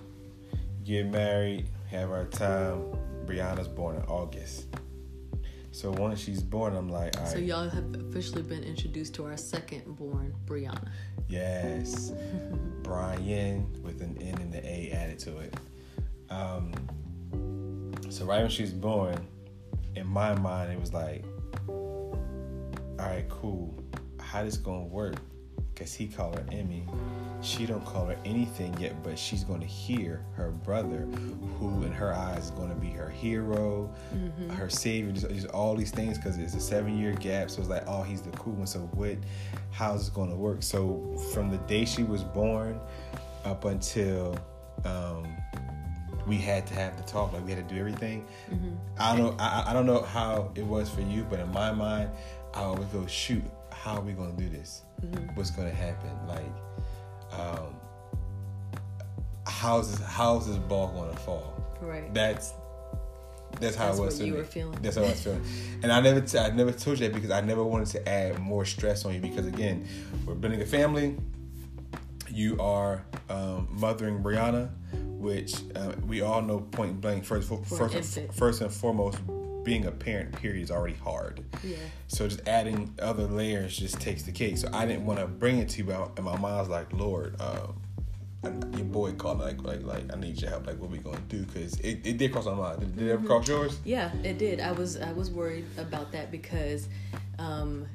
[0.83, 2.83] get married, have our time.
[3.25, 4.67] Brianna's born in August.
[5.71, 7.31] So once she's born, I'm like, all right.
[7.31, 10.89] So y'all have officially been introduced to our second born, Brianna.
[11.27, 12.11] Yes.
[12.83, 15.53] Brian with an N and an A added to it.
[16.29, 16.73] Um,
[18.09, 19.27] so right when she's born,
[19.95, 21.23] in my mind, it was like,
[21.67, 22.17] all
[22.97, 23.73] right, cool.
[24.19, 25.15] How this gonna work?
[25.79, 26.83] Cause he called her Emmy.
[27.41, 31.07] She don't call her anything yet, but she's gonna hear her brother,
[31.57, 34.49] who in her eyes is gonna be her hero, Mm-hmm.
[34.49, 36.17] her savior, just, just all these things.
[36.17, 38.67] Cause it's a seven year gap, so it's like, oh, he's the cool one.
[38.67, 39.15] So what?
[39.71, 40.63] How's this gonna work?
[40.63, 42.77] So from the day she was born
[43.45, 44.37] up until
[44.83, 45.25] um,
[46.27, 48.27] we had to have the talk, like we had to do everything.
[48.99, 49.39] I don't.
[49.39, 52.09] I, I don't know how it was for you, but in my mind,
[52.53, 54.81] I always go, shoot, how are we gonna do this?
[55.35, 56.09] What's gonna happen?
[56.27, 57.75] Like, um,
[59.47, 60.05] how's this?
[60.05, 61.53] How's this ball gonna fall?
[61.81, 62.13] Right.
[62.13, 62.53] That's
[63.59, 64.19] that's how That's it was.
[64.19, 64.77] what you were feeling.
[64.81, 65.43] That's how I was feeling.
[65.81, 68.37] And I never, t- I never told you that because I never wanted to add
[68.39, 69.21] more stress on you.
[69.21, 69.87] Because again,
[70.25, 71.15] we're building a family.
[72.29, 77.25] You are um, mothering Brianna, which uh, we all know point blank.
[77.25, 79.19] First, an first, first and foremost,
[79.69, 81.43] being a parent period is already hard.
[81.63, 81.77] Yeah.
[82.07, 84.57] So just adding other layers just takes the cake.
[84.57, 87.39] So I didn't want to bring it to you, but and my mom's like, "Lord,
[87.39, 87.79] um,
[88.75, 90.65] your boy called like like like I need your help.
[90.65, 91.43] Like, what we gonna do?
[91.43, 92.79] Because it, it did cross my mind.
[92.79, 93.77] Did, did it ever cross yours?
[93.85, 94.59] Yeah, it did.
[94.59, 96.89] I was I was worried about that because,
[97.37, 97.85] um,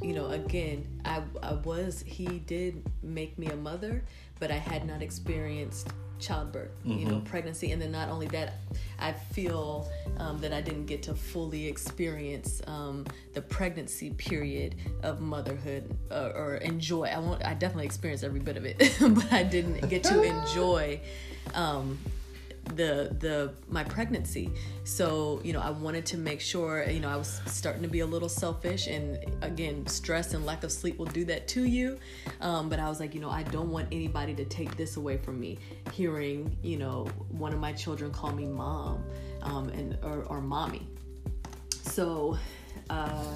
[0.00, 4.02] you know, again, I I was he did make me a mother,
[4.40, 5.86] but I had not experienced
[6.22, 8.54] childbirth, you know, pregnancy, and then not only that,
[8.98, 13.04] I feel um, that I didn't get to fully experience um,
[13.34, 17.04] the pregnancy period of motherhood uh, or enjoy.
[17.04, 17.44] I won't.
[17.44, 21.00] I definitely experienced every bit of it, but I didn't get to enjoy.
[21.54, 21.98] Um,
[22.64, 24.50] the the my pregnancy.
[24.84, 28.00] So you know i wanted to make sure you know i was starting to be
[28.00, 31.98] a little selfish and again stress and lack of sleep will do that to you.
[32.40, 35.16] Um, but i was like you know i don't want anybody to take this away
[35.18, 35.58] from me.
[35.92, 39.04] Hearing you know one of my children call me mom
[39.42, 40.86] um, and or, or mommy.
[41.70, 42.38] So
[42.90, 43.34] uh,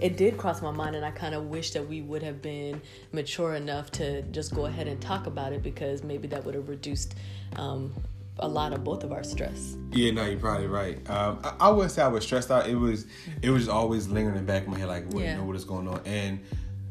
[0.00, 2.80] it did cross my mind and i kind of wish that we would have been
[3.12, 6.68] mature enough to just go ahead and talk about it because maybe that would have
[6.68, 7.14] reduced
[7.56, 7.92] um,
[8.40, 10.98] a lot of both of our stress Yeah, no, you're probably right.
[11.10, 12.68] Um, I, I wouldn't say I was stressed out.
[12.68, 13.06] It was
[13.42, 15.32] it was always lingering in the back of my head, like, what, Yeah.
[15.32, 16.00] you know, what is going on?
[16.04, 16.40] And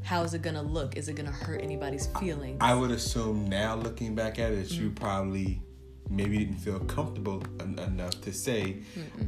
[0.03, 3.75] how is it gonna look is it gonna hurt anybody's feelings I would assume now,
[3.75, 5.61] looking back at it, that you probably
[6.09, 8.77] maybe didn't feel comfortable en- enough to say,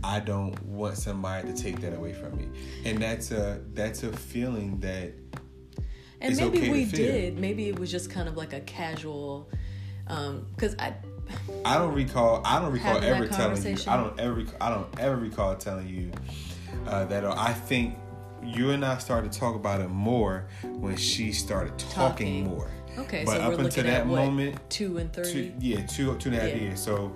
[0.01, 2.47] I don't want somebody to take that away from me.
[2.85, 5.11] And that's a that's a feeling that
[6.21, 9.49] and maybe okay we did maybe it was just kind of like a casual
[10.55, 10.93] because i
[11.65, 12.41] I don't recall.
[12.45, 13.77] I don't recall Having ever telling you.
[13.87, 14.43] I don't ever.
[14.61, 16.11] I don't ever recall telling you
[16.87, 17.25] uh, that.
[17.25, 17.97] I think
[18.43, 22.43] you and I started to talk about it more when she started talking, Talking.
[22.45, 22.69] more.
[22.97, 26.29] okay But so up we're until that moment, two and three Two, yeah, two two
[26.29, 26.55] and a half Yeah.
[26.63, 26.79] years.
[26.79, 27.11] So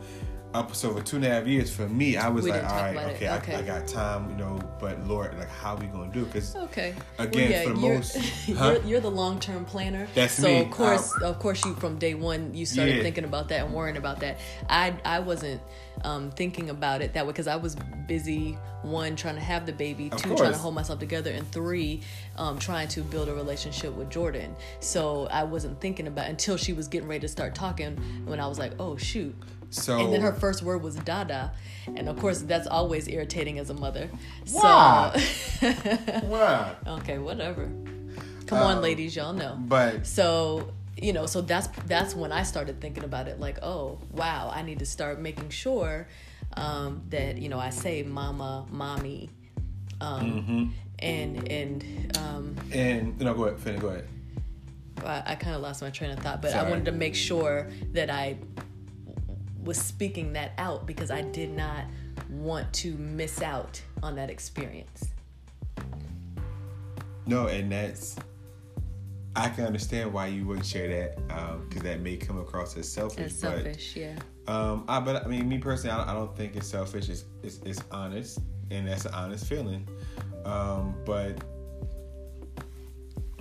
[0.53, 2.75] up so for two and a half years for me, I was We like, all
[2.75, 3.55] right, okay, Okay.
[3.55, 4.59] I, I got time, you know.
[4.79, 6.21] But Lord, like, how are we gonna do?
[6.21, 6.25] it?
[6.33, 6.93] Because Okay.
[7.17, 10.07] Again, for the you're, most- you're, you're the long term planner.
[10.13, 10.61] That's so me.
[10.61, 13.03] of course, of course, you from day one you started Yeah.
[13.03, 14.37] thinking about that and worrying about that.
[14.69, 15.61] I I wasn't
[16.03, 17.75] um, thinking about it that way because I was
[18.07, 18.57] busy.
[18.83, 22.01] One trying to have the baby, Of two trying to hold myself together, and three
[22.35, 24.53] um, trying to build a relationship with Jordan.
[24.81, 28.47] So I wasn't thinking about until she was getting ready to start talking when I
[28.47, 29.33] was like, oh shoot.
[29.73, 31.51] So And then her first word was dada.
[31.87, 34.09] And of course, that's always irritating as a mother.
[34.51, 35.11] Why?
[35.63, 35.71] So,
[36.25, 36.75] wow.
[36.87, 37.65] Okay, whatever.
[38.45, 39.55] Come Um, on, ladies, y'all know.
[39.59, 43.39] But So you know, so that's that's when I started thinking about it.
[43.39, 46.07] Like, oh wow, I need to start making sure
[46.55, 49.29] um, that you know I say mama, mommy,
[50.01, 50.65] um, Mm-hmm.
[50.99, 53.81] and and um, and no, go ahead, finish.
[53.81, 54.07] Go ahead.
[55.03, 57.67] I, I kind of lost my train of thought, but I wanted to make sure
[57.93, 58.37] that I
[59.63, 61.85] was speaking that out because I did not
[62.29, 65.09] want to miss out on that experience.
[67.25, 68.17] No, and that's
[69.35, 71.17] I can understand why you wouldn't share that
[71.67, 73.25] because that may come across as selfish.
[73.25, 74.15] As selfish, yeah.
[74.45, 77.09] But um, I but I mean, me personally, I don't, I don't think it's selfish.
[77.09, 78.39] It's, it's it's honest,
[78.69, 79.87] and that's an honest feeling.
[80.45, 81.41] Um, but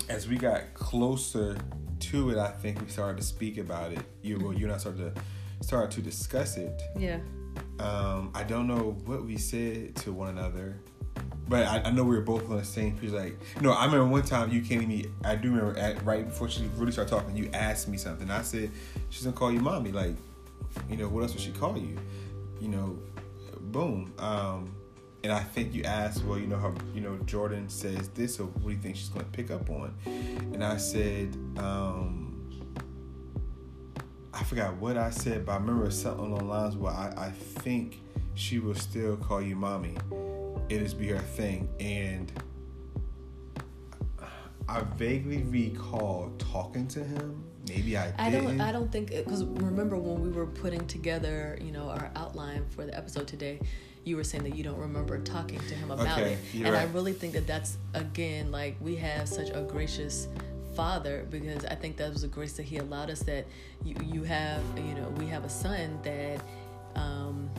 [0.08, 1.58] as we got closer
[1.98, 4.00] to it, I think we started to speak about it.
[4.22, 5.22] You well, you and I started to
[5.62, 6.82] started to discuss it.
[6.96, 7.20] Yeah.
[7.78, 10.78] Um, I don't know what we said to one another,
[11.48, 13.10] but I, I know we were both on the same page.
[13.10, 15.06] Like, no, I remember one time you came to me.
[15.24, 18.30] I do remember at, right before she really started talking, you asked me something.
[18.30, 18.70] I said
[19.10, 19.92] she's gonna call you mommy.
[19.92, 20.14] Like,
[20.88, 21.98] you know, what else would she call you?
[22.60, 22.98] You know,
[23.60, 24.12] boom.
[24.18, 24.74] Um,
[25.24, 28.44] and I think you asked, well, you know, her, you know, Jordan says this, so
[28.44, 29.94] what do you think she's going to pick up on?
[30.04, 32.21] And I said, um,
[34.34, 37.30] I forgot what I said, but I remember something along the lines where I, I
[37.30, 38.00] think
[38.34, 39.96] she will still call you mommy.
[40.68, 42.32] It is be her thing, and
[44.68, 47.44] I vaguely recall talking to him.
[47.68, 48.58] Maybe I I didn't.
[48.58, 48.60] don't.
[48.60, 52.86] I don't think because remember when we were putting together, you know, our outline for
[52.86, 53.60] the episode today,
[54.04, 56.84] you were saying that you don't remember talking to him about Okay, it, and I
[56.84, 60.26] really think that that's again like we have such a gracious
[60.74, 63.46] father because I think that was a grace that he allowed us that
[63.84, 66.40] you you have you know we have a son that.
[66.94, 67.50] Um,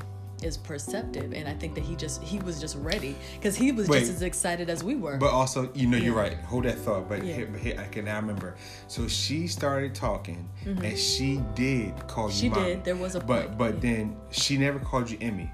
[0.41, 3.88] is perceptive and i think that he just he was just ready because he was
[3.88, 3.99] Wait.
[3.99, 6.38] just as excited as we were But also, you know, you're right.
[6.39, 7.07] Hold that thought.
[7.07, 7.34] But Yeah.
[7.36, 8.55] here, but here, I can now remember.
[8.89, 12.49] So she started talking, and she did call you.
[12.51, 12.59] Mm-hmm.
[12.59, 12.84] She did.
[12.84, 13.80] There was a But point, but yeah.
[13.80, 15.49] then she never called you Emmy.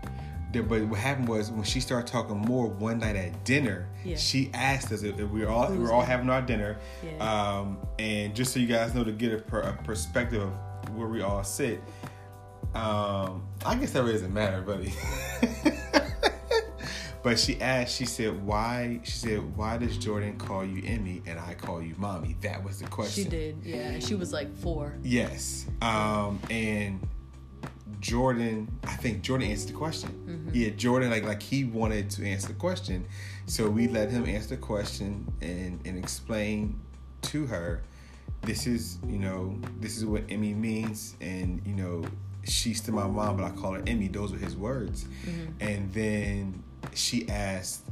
[0.51, 4.15] The- But what happened was when she started talking more one night at dinner, Yeah.
[4.17, 7.17] she asked us if if we were all we were all having our dinner, Yeah.
[7.59, 11.07] um, and just so you guys know to get a, per, a perspective of where
[11.07, 11.81] we all sit.
[12.73, 14.93] Um, I guess that really doesn't matter, buddy.
[17.23, 21.39] but she asked, she said, why, she said, why does Jordan call you Emmy and
[21.39, 22.35] I call you mommy?
[22.41, 23.23] That was the question.
[23.25, 25.65] she did yeah she was like four Yes.
[25.81, 26.99] Um, and
[27.99, 30.09] Jordan, I think Jordan answered the question.
[30.27, 30.49] Mm-hmm.
[30.53, 33.05] Yeah, Jordan, like like he wanted to answer the question.
[33.45, 36.79] So we let him answer the question and, and explain
[37.23, 37.81] to her,
[38.43, 41.15] this is, you know, this is what Emmy means.
[41.19, 42.05] And, you know,
[42.43, 44.07] she's still my mom, but I call her Emmy.
[44.07, 45.03] Those were his words.
[45.03, 45.51] Mm-hmm.
[45.59, 47.83] And then she asked,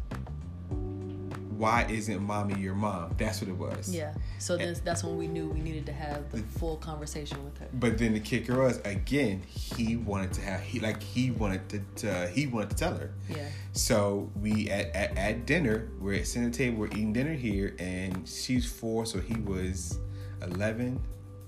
[1.58, 3.16] why isn't mommy your mom?
[3.18, 3.94] That's what it was.
[3.94, 4.14] Yeah.
[4.38, 7.68] So then that's when we knew we needed to have the full conversation with her.
[7.74, 12.28] But then the kicker was again, he wanted to have he like he wanted to,
[12.28, 13.14] he wanted to tell her.
[13.30, 13.48] Yeah.
[13.74, 18.28] So we at, at at dinner, we're at center table, we're eating dinner here, and
[18.28, 19.98] she's four, so he was
[20.44, 21.02] eleven.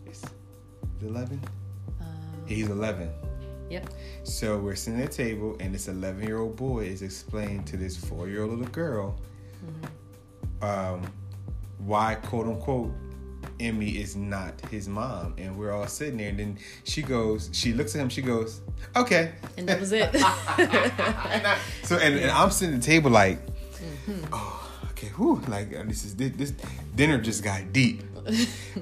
[0.05, 0.23] Is
[1.01, 1.41] eleven?
[2.01, 2.07] Um,
[2.47, 3.11] He's eleven.
[3.69, 3.89] yep.
[4.23, 7.77] So we're sitting at the table, and this 11 year old boy is explaining to
[7.77, 9.19] this four year old little girl
[10.61, 11.01] um,
[11.79, 12.91] why, quote unquote,
[13.59, 15.33] Emmy is not his mom.
[15.37, 18.61] And we're all sitting there, and then she goes, she looks at him, she goes,
[18.95, 19.33] okay.
[19.57, 20.09] And that was it.
[20.13, 23.39] And I- so, and, and I'm sitting at the table like,
[24.07, 24.25] Mm-hmm.
[24.33, 26.53] oh, okay, whew, like uh, this is this, this
[26.95, 28.01] dinner just got deep.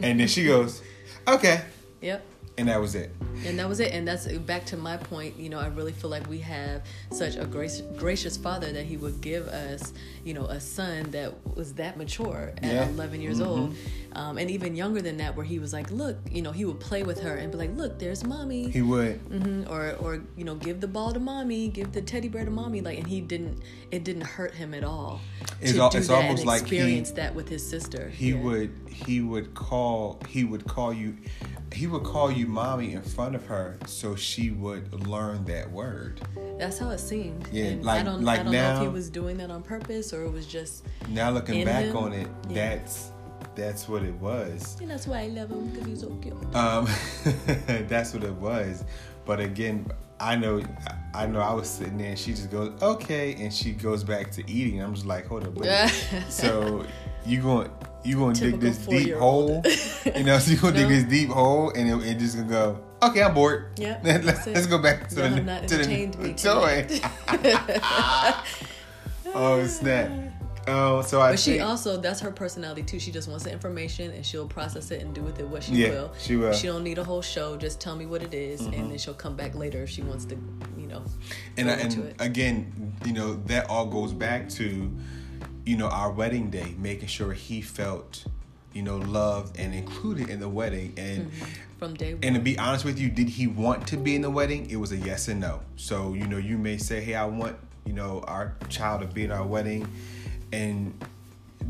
[0.01, 0.81] and then she goes,
[1.27, 1.61] okay.
[2.01, 2.23] yep.
[2.57, 3.11] And that was it.
[3.45, 3.91] And that was it.
[3.93, 5.37] And that's back to my point.
[5.37, 8.97] You know, I really feel like we have such a grace, gracious father that he
[8.97, 9.93] would give us,
[10.27, 12.89] you know, a son that was that mature at Yeah.
[12.89, 13.49] 11 years Mm-hmm.
[13.49, 13.75] old.
[14.13, 16.79] Um, and even younger than that, where he was like, look, you know, he would
[16.79, 18.69] play with her and be like, look, there's mommy.
[18.69, 19.17] He would.
[19.19, 22.51] hmm Or, or you know, give the ball to mommy, give the teddy bear to
[22.51, 22.81] mommy.
[22.81, 23.59] Like, and he didn't.
[23.91, 25.21] It didn't hurt him at all
[25.61, 28.09] It's to al- do it's that almost and like he- experience that with his sister.
[28.09, 28.41] he Yeah.
[28.41, 31.15] would he would call he would call you
[31.71, 36.19] he would call you mommy in front of her so she would learn that word
[36.59, 37.47] That's how it seemed.
[37.51, 39.61] Yeah, And like- I don't, like I don't know if he was doing that on
[39.63, 40.85] purpose or it was just.
[41.09, 41.97] now looking In back him?
[41.97, 42.77] on it Yeah.
[42.77, 43.11] that's
[43.55, 46.35] that's what it was And that's why I love him because he's so cute.
[46.55, 46.87] um
[47.87, 48.83] that's what it was
[49.25, 49.85] but again
[50.19, 50.61] i know
[51.13, 54.31] i know i was sitting there and she just goes okay and she goes back
[54.31, 55.89] to eating i'm just like hold up wait.
[56.29, 56.85] so
[57.25, 57.69] you going
[58.03, 59.61] you going to dig this deep hole
[60.15, 60.71] you know so you to No.
[60.71, 64.45] dig this deep hole and it, it just gonna go okay i'm bored Yeah, let's,
[64.47, 66.85] let's go back to Y'all the, to the me toy
[69.37, 70.09] oh snap
[70.67, 72.99] oh so i But she think, also, that's her personality too.
[72.99, 75.73] She just wants the information and she'll process it and do with it what she
[75.73, 76.11] Yeah, will.
[76.19, 76.49] she will.
[76.49, 76.57] Mm-hmm.
[76.59, 77.55] She don't need a whole show.
[77.55, 80.25] Just tell me what it is, and then she'll come back later if she wants
[80.25, 80.35] to,
[80.77, 81.03] you know,
[81.57, 84.91] and, I- and again you know that all goes back to
[85.65, 88.25] you know our wedding day making sure he felt
[88.73, 91.31] you know loved and included in the wedding and
[91.79, 92.23] From day one.
[92.23, 94.75] and to be honest with you did he want to be in the wedding it
[94.77, 97.55] was a yes and no so you know you may say hey i want
[97.87, 99.87] you know our child to be in our wedding
[100.51, 100.93] and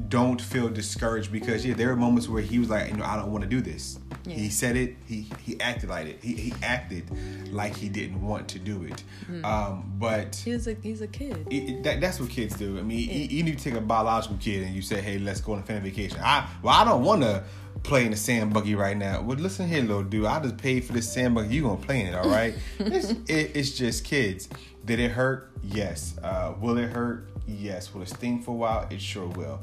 [0.09, 3.15] don't feel discouraged because yeah there were moments where he was like you know i
[3.15, 4.35] don't want to do this Yeah.
[4.35, 7.03] he said it he he acted like it he, he acted
[7.51, 9.43] like he didn't want to do it Mm-hmm.
[9.45, 11.47] um but he's a he's a kid.
[11.49, 12.77] it, that, that's what kids do.
[12.79, 15.41] I mean, you, you need to take a biological kid and you say, "Hey, let's
[15.41, 17.43] go on a family vacation." I well, I don't want to
[17.83, 19.21] play in the sand buggy right now.
[19.21, 20.25] Well, listen here, little dude.
[20.25, 21.55] I just paid for this sand buggy.
[21.55, 22.55] You gonna play in it, all right?
[22.79, 24.49] it's, it, it's just kids.
[24.85, 25.51] Did it hurt?
[25.63, 26.17] Yes.
[26.23, 27.29] Uh, will it hurt?
[27.47, 27.93] Yes.
[27.93, 28.87] Will it sting for a while?
[28.89, 29.59] It sure will.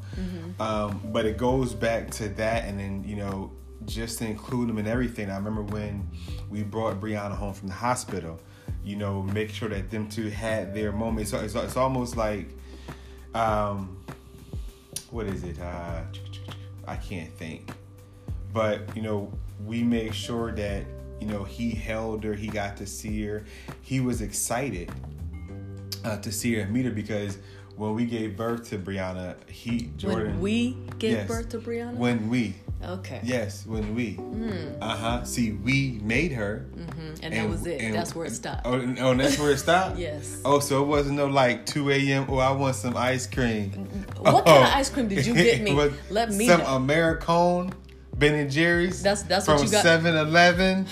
[0.61, 3.53] Um, but it goes back to that, and then you know,
[3.87, 5.31] just to include them in everything.
[5.31, 6.09] I remember when
[6.51, 8.39] we brought Brianna home from the hospital
[8.85, 11.29] you know, make sure that them two had their moment.
[11.29, 12.49] So it's, it's almost like,
[13.35, 13.97] um,
[15.11, 15.59] what is it?
[15.59, 16.03] Uh,
[16.87, 17.71] I can't think.
[18.55, 19.31] But you know,
[19.67, 20.85] we made sure that
[21.21, 23.45] you know he held her, he got to see her,
[23.83, 24.91] he was excited
[26.05, 27.37] uh, to see her and meet her because
[27.77, 30.35] when we gave birth to Brianna, he Jordan.
[30.35, 31.29] When we gave Yes.
[31.29, 31.95] birth to Brianna?
[31.95, 33.21] When we, okay.
[33.25, 34.15] yes, when we.
[34.15, 34.79] Mm.
[34.81, 35.25] Uh huh.
[35.25, 36.67] See, we made her.
[36.77, 37.19] Mhm.
[37.25, 37.81] And, that was it.
[37.81, 38.63] and- That's where it stopped.
[38.65, 39.99] Oh, and- oh, and that's where it stopped.
[40.09, 40.41] Yes.
[40.45, 42.27] Oh, so it wasn't no like 2 a.m.
[42.29, 43.71] Oh, I want some ice cream.
[44.19, 45.73] What kind of ice cream did you get me?
[46.11, 46.67] Let me some know.
[46.79, 47.73] Americone,
[48.19, 49.03] Ben and Jerry's.
[49.03, 49.85] That's- that's from what you got?
[49.85, 50.87] 7-Eleven.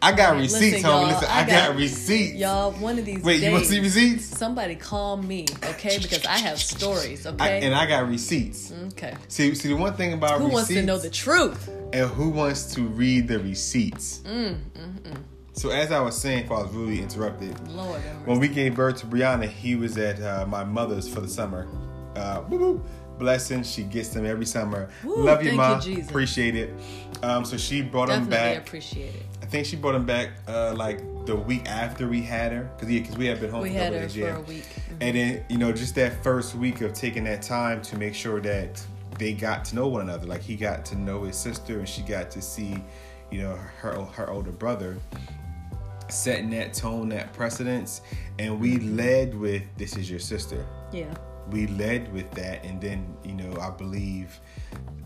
[0.00, 1.08] I got Alright, receipts, listen, homie.
[1.08, 2.34] Listen, I, got, receipts.
[2.38, 3.42] Y'all, one of these Wait, days.
[3.46, 4.26] you want to see receipts?
[4.26, 5.98] Somebody call me, okay?
[5.98, 7.66] Because I have stories, I, okay?
[7.66, 8.72] and I got receipts.
[8.92, 9.16] okay.
[9.26, 11.68] See, see, the one thing about Who receipts, wants to know the truth?
[11.92, 14.18] and who wants to read the receipts?
[14.18, 15.16] Mm, mm, mm.
[15.54, 18.98] So as I was saying, if I was really interrupted, Lord when we gave birth
[18.98, 21.66] to Brianna, he was at uh, my mother's for the summer.
[22.14, 22.42] Uh.
[23.18, 24.88] Blessing, she gets them every summer.
[25.02, 25.80] Woo, Love you, ma.
[25.82, 26.00] you.
[26.02, 26.72] Appreciate it.
[27.22, 28.58] Um, so she brought Definitely back.
[28.58, 29.22] appreciate it.
[29.42, 32.90] I think she brought him back uh, like the week after we had her, because
[32.92, 34.64] yeah, because we had been home We for a had her for a week.
[34.64, 34.96] Mhm.
[35.00, 38.40] And then you know, just that first week of taking that time to make sure
[38.40, 38.80] that
[39.18, 40.26] they got to know one another.
[40.26, 42.76] Like he got to know his sister, and she got to see,
[43.32, 44.96] you know, her her older brother,
[46.08, 48.00] setting that tone, that precedence.
[48.38, 51.12] And we led with, "This is your sister." Yeah.
[51.50, 54.38] We led with that and then you know i believe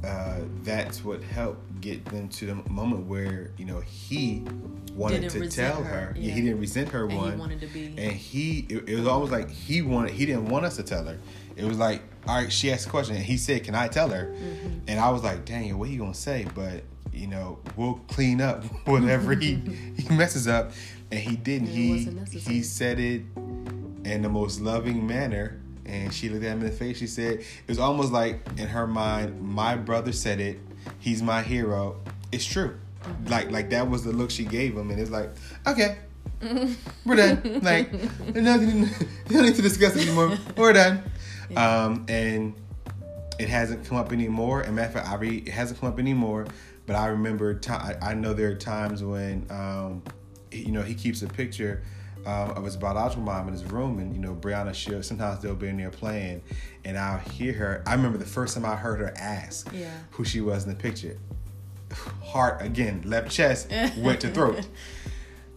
[0.04, 4.42] uh, that's what helped get them to the moment where you know he
[4.94, 6.22] wanted Didn't to tell her, her, yeah.
[6.28, 6.34] yeah.
[6.34, 9.06] he didn't resent her And he one wanted to be- and he it, it was
[9.06, 11.18] almost like he wanted he didn't want us to tell her
[11.54, 14.08] it was like all right she asked a question and he said can i tell
[14.08, 14.78] her Mm-hmm.
[14.88, 16.82] and i was like dang what he gonna say but
[17.12, 19.54] you know we'll clean up whatever he
[19.96, 20.72] he messes up
[21.12, 23.22] and he didn't It he he said it
[24.04, 25.60] in the most loving manner.
[25.86, 26.98] And she looked at him in the face.
[26.98, 30.58] She said, it was almost like in her mind, my brother said it.
[30.98, 32.00] He's my hero.
[32.30, 32.78] It's true.
[33.26, 34.90] Like, like that was the look she gave him.
[34.90, 35.30] And it's like,
[35.66, 35.98] okay,
[37.04, 37.60] we're done.
[37.62, 37.92] Like,
[38.34, 38.88] nothing,
[39.30, 40.38] no need to discuss it anymore.
[40.56, 41.02] We're done.
[41.56, 42.54] Um, and
[43.38, 44.62] it hasn't come up anymore.
[44.62, 46.46] And matter of fact, I re- it hasn't come up anymore.
[46.86, 47.60] But I remember,
[48.02, 50.02] I know there are times when, um,
[50.50, 51.82] you know, he keeps a picture
[52.26, 55.54] um, of his biological mom in his room, and you know, Brianna she'll sometimes they'll
[55.54, 56.42] be in there playing,
[56.84, 57.82] and I'll hear her.
[57.86, 59.90] I remember the first time I heard her ask Yeah.
[60.12, 61.18] who she was in the picture.
[62.22, 64.66] Heart again, left chest went to throat.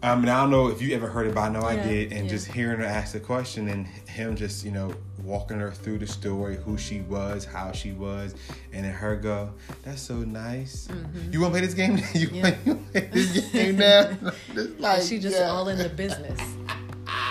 [0.03, 2.11] Um, and I don't know if you ever heard it, but I know I did.
[2.13, 2.29] And yeah.
[2.29, 4.93] just hearing her ask the question and him just, you know,
[5.23, 8.35] walking her through the story, who she was, how she was,
[8.71, 9.51] and then her go,
[9.81, 10.87] "That's so nice.
[11.31, 11.97] You want to play this game?
[12.13, 12.35] you Mm-hmm.
[12.35, 12.43] Yeah.
[12.43, 14.11] want to play this game now?"
[14.77, 15.49] Like, she just yeah.
[15.49, 16.39] all in the business.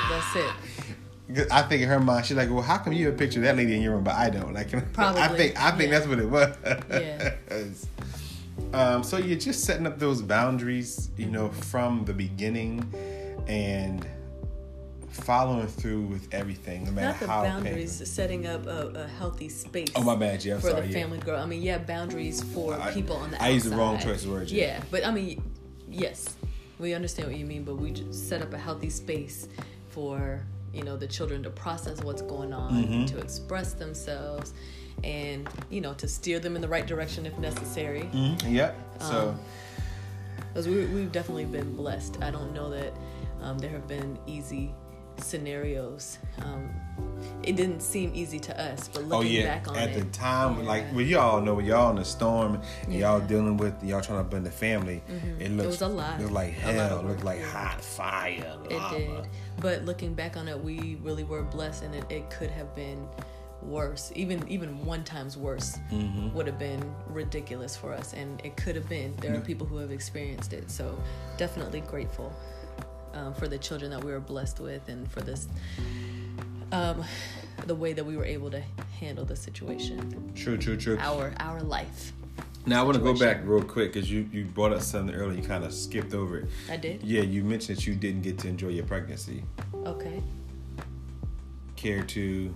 [0.09, 1.49] That's it.
[1.51, 3.45] I think in her mind, she's like, "Well, how come you have a picture of
[3.45, 5.23] that lady in your room, but I don't?" Like, Probably.
[5.23, 5.99] I think I think yeah.
[5.99, 6.57] that's what it was.
[6.91, 7.35] Yeah.
[8.73, 12.85] Um, so you're just setting up those boundaries, you know, from the beginning,
[13.47, 14.07] and
[15.11, 19.49] following through with everything, no matter Not the how boundaries, setting up a, a healthy
[19.49, 19.89] space.
[19.95, 20.89] Oh my bad, yeah, I'm for sorry.
[20.89, 21.03] the yeah.
[21.03, 21.41] family girl.
[21.41, 23.55] I mean, yeah, boundaries for I- people on the I outside.
[23.55, 24.67] used the wrong choice of words, yeah.
[24.67, 25.43] Yeah, but I mean,
[25.89, 26.37] yes,
[26.79, 29.49] we understand what you mean, but we just set up a healthy space
[29.95, 30.41] for
[30.73, 33.05] you know the children to process what's going on, Mm-hmm.
[33.07, 34.53] to express themselves,
[35.05, 38.09] and you know to steer them in the right direction if necessary.
[38.13, 38.73] Mhm, Yep.
[39.01, 39.39] So Um,
[40.49, 42.19] Because we, we've definitely been blessed.
[42.23, 42.93] I don't know that
[43.43, 44.73] um, there have been easy
[45.19, 46.19] scenarios.
[46.43, 46.71] Um,
[47.43, 50.05] it didn't seem easy to us, but looking Oh yeah, back on at it, the
[50.11, 50.65] time, yeah.
[50.67, 54.25] like well, y'all know y'all in the storm and y'all dealing with y'all trying to
[54.25, 55.03] blend the family.
[55.39, 56.19] It looks was a lot.
[56.21, 57.01] It looked like A hell.
[57.01, 58.57] It looked like hot fire.
[58.71, 59.29] It did.
[59.61, 63.07] But looking back on it, we really were blessed, and it, it could have been
[63.63, 64.13] worse.
[64.15, 66.35] Even even one times worse Mm-hmm.
[66.35, 69.15] would have been ridiculous for us, and it could have been.
[69.21, 70.99] There are people who have experienced it, so
[71.37, 72.33] definitely grateful
[73.15, 75.49] um, for the children that we were blessed with, and for this.
[76.73, 77.05] Um,
[77.67, 78.61] the way that we were able to
[79.01, 80.99] handle the situation, True, true, true.
[81.01, 82.13] our our life.
[82.67, 85.41] Now I want to go back real quick because you you brought up something earlier.
[85.41, 86.47] You kind of skipped over it.
[86.71, 87.03] I did.
[87.03, 89.45] Yeah, you mentioned that you didn't get to enjoy your pregnancy.
[89.85, 90.23] Okay.
[91.77, 92.55] Care to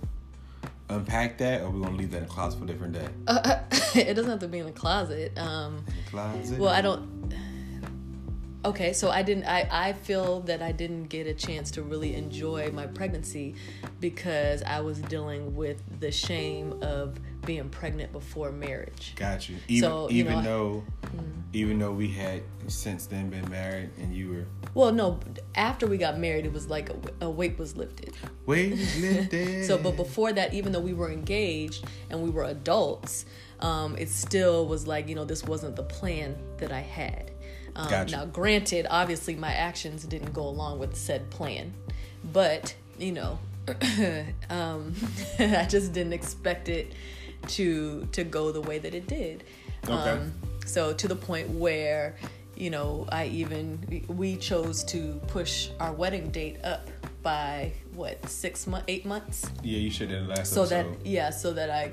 [0.89, 3.07] unpack that, or we gonna leave that in the closet for a different day?
[3.27, 3.59] Uh,
[3.95, 5.37] it doesn't have to be in the closet.
[5.37, 6.59] Um, Closet.
[6.59, 7.33] Well, I don't.
[8.65, 9.45] Okay, so I didn't.
[9.45, 13.55] I I feel that I didn't get a chance to really enjoy my pregnancy
[14.01, 19.13] because I was dealing with the shame of being pregnant before marriage.
[19.15, 19.55] Got you.
[19.69, 20.83] Even So, you even know, though
[21.53, 25.19] even though we had since then been married and you were Well, no.
[25.55, 28.13] After we got married, it was like a, a weight was lifted.
[28.45, 29.65] weight lifted.
[29.65, 33.25] So, but before that, even though we were engaged and we were adults,
[33.61, 37.31] um, it still was like you know this wasn't the plan that I had.
[37.79, 38.17] Um, Gotcha.
[38.17, 41.73] Now, granted, obviously my actions didn't go along with said plan,
[42.33, 43.39] but you know,
[44.49, 44.93] um,
[45.39, 46.93] I just didn't expect it
[47.47, 49.45] to to go the way that it did.
[49.85, 49.93] Okay.
[49.93, 50.33] Um,
[50.65, 52.17] so to the point where
[52.57, 56.89] you know I even we chose to push our wedding date up
[57.23, 61.51] by what six months, eight months yeah, you should have last so that yeah so
[61.51, 61.91] that i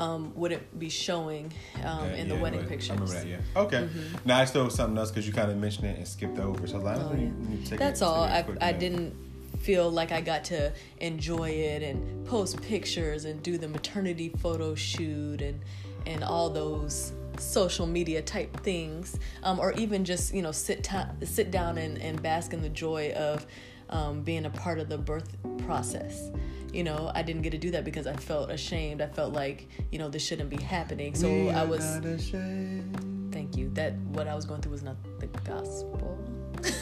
[0.00, 1.52] um, wouldn't be showing
[1.84, 3.26] um, Yeah, in the yeah, wedding pictures I remember that.
[3.26, 3.36] Yeah.
[3.54, 3.88] Okay.
[4.24, 6.66] Now I still have something else because you kind of mentioned it and skipped over.
[6.66, 7.24] So like, Oh, yeah.
[7.24, 9.14] let me take that's all I, I didn't
[9.60, 14.74] feel like i got to enjoy it and post pictures and do the maternity photo
[14.74, 15.60] shoot and
[16.06, 21.10] and all those social media type things um, or even just you know sit ta-
[21.24, 23.46] sit down and, and bask in the joy of
[23.90, 25.36] um, being a part of the birth
[25.66, 26.30] process
[26.72, 29.68] you know i didn't get to do that because i felt ashamed i felt like
[29.90, 33.30] you know this shouldn't be happening so We i was not ashamed.
[33.32, 36.18] thank you that what i was going through was not the gospel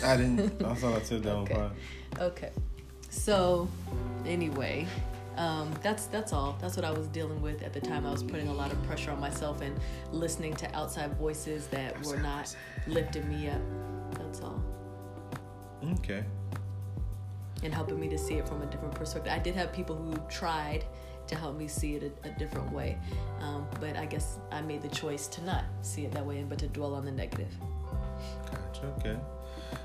[0.04, 0.60] I didn't.
[0.64, 1.54] I thought I took that Okay.
[1.54, 1.70] one.
[2.18, 2.50] Okay.
[3.10, 3.68] So,
[4.26, 4.88] anyway,
[5.36, 6.58] um, that's that's all.
[6.60, 8.04] That's what I was dealing with at the time.
[8.04, 9.78] I was putting a lot of pressure on myself and
[10.10, 12.56] listening to outside voices that were not
[12.88, 13.60] lifting me up.
[14.18, 14.60] That's all,
[15.92, 16.24] Okay.
[17.62, 19.32] And helping me to see it from a different perspective.
[19.32, 20.84] I did have people who tried
[21.26, 22.96] to help me see it a, a different way,
[23.40, 26.48] um, but I guess I made the choice to not see it that way, and
[26.48, 27.52] but to dwell on the negative.
[28.50, 28.86] Gotcha.
[28.98, 29.16] Okay.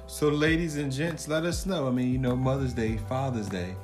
[0.07, 1.88] So, ladies and gents, let us know.
[1.88, 3.76] I mean, you know, Mother's Day, Father's Day,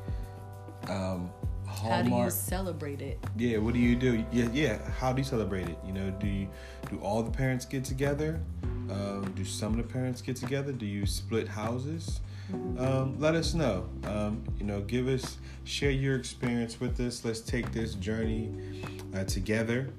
[0.88, 1.32] um,
[1.68, 3.20] How do you celebrate it?
[3.38, 3.58] Yeah.
[3.58, 4.24] What do you do?
[4.32, 4.50] Yeah.
[4.54, 4.90] Yeah.
[4.92, 5.78] How do you celebrate it?
[5.86, 6.48] You know, do you
[6.90, 8.40] do all the parents get together?
[8.64, 10.72] Um, do some of the parents get together?
[10.72, 12.22] Do you split houses?
[12.54, 13.88] Um, let us know.
[14.06, 17.24] Um, you know, give us share your experience with us.
[17.24, 18.84] Let's take this journey
[19.14, 19.90] uh, together.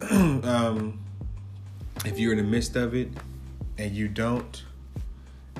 [0.10, 0.98] um,
[2.04, 3.08] if you're in the midst of it
[3.78, 4.64] and you don't,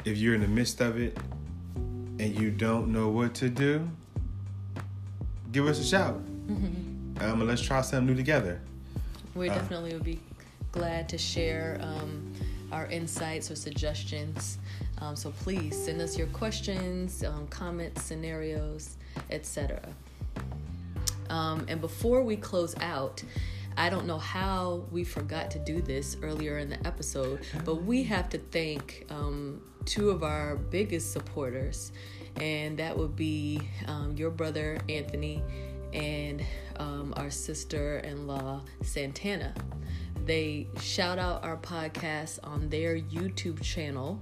[0.04, 1.16] if you're in the midst of it
[2.18, 3.88] and you don't know what to do,
[5.52, 6.14] give us a shout.
[6.48, 8.60] Um, and let's try something new together.
[9.34, 9.54] We Uh.
[9.54, 10.18] definitely would be
[10.72, 12.32] glad to share um,
[12.72, 14.58] our insights or suggestions.
[15.02, 18.96] Um, so please send us your questions, um, comments, scenarios,
[19.30, 19.82] etc.
[21.28, 23.22] Um, and before we close out,
[23.76, 28.04] I don't know how we forgot to do this earlier in the episode, but we
[28.04, 31.90] have to thank um, two of our biggest supporters,
[32.36, 35.42] and that would be um, your brother Anthony
[35.92, 36.44] and
[36.76, 39.52] um, our sister in law Santana.
[40.24, 44.20] They shout out our podcast on their YouTube channel,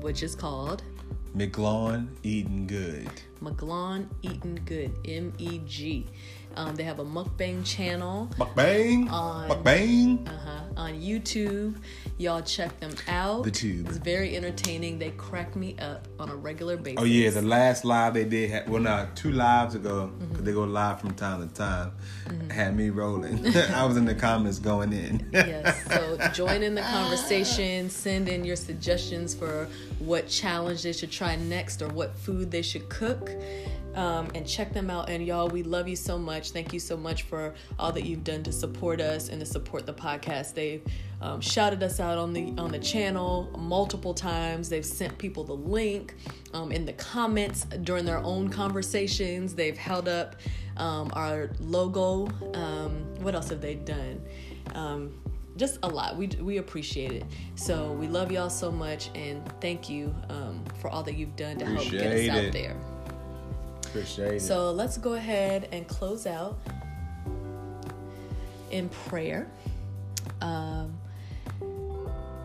[0.00, 0.82] which is called
[1.36, 3.08] McLawn eating good.
[3.42, 6.06] McGlon Eating Good, M E G.
[6.54, 9.10] Um, they have a mukbang channel Mukbang.
[9.10, 10.28] On- Mukbang.
[10.28, 11.74] uh-huh, on YouTube.
[12.18, 13.42] Y'all check them out.
[13.42, 13.88] The tube.
[13.88, 14.98] It's very entertaining.
[14.98, 17.00] They crack me up on a regular basis.
[17.00, 20.34] Oh yeah, the last live they did, had, well, not two lives ago, Mm-hmm.
[20.34, 21.92] 'cause they go live from time to time,
[22.50, 23.44] had me rolling.
[23.74, 25.28] I was in the comments going in.
[25.32, 25.84] yes.
[25.88, 27.90] So join in the conversation.
[27.90, 29.66] Send in your suggestions for
[29.98, 33.30] what challenge they should try next or what food they should cook.
[33.94, 35.10] Um, and check them out.
[35.10, 36.52] And y'all, we love you so much.
[36.52, 39.84] Thank you so much for all that you've done to support us and to support
[39.84, 40.54] the podcast.
[40.54, 40.82] They've
[41.20, 44.68] um, shouted us out on the on the channel multiple times.
[44.68, 46.14] They've sent people the link
[46.54, 49.54] um, in the comments during their own conversations.
[49.54, 50.36] They've held up
[50.76, 52.28] um, our logo.
[52.54, 54.22] Um, what else have they done?
[54.74, 55.12] Um,
[55.56, 56.16] just a lot.
[56.16, 57.24] We we appreciate it.
[57.56, 61.58] So we love y'all so much, and thank you um, for all that you've done
[61.58, 62.52] to help get us Appreciate out it.
[62.52, 62.76] there.
[63.92, 64.40] Appreciate it.
[64.40, 66.58] So let's go ahead and close out
[68.70, 69.46] in prayer.
[70.40, 70.98] Um,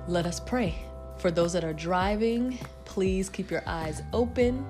[0.10, 0.76] let us pray.
[1.20, 4.66] For those that are driving, please keep your eyes open.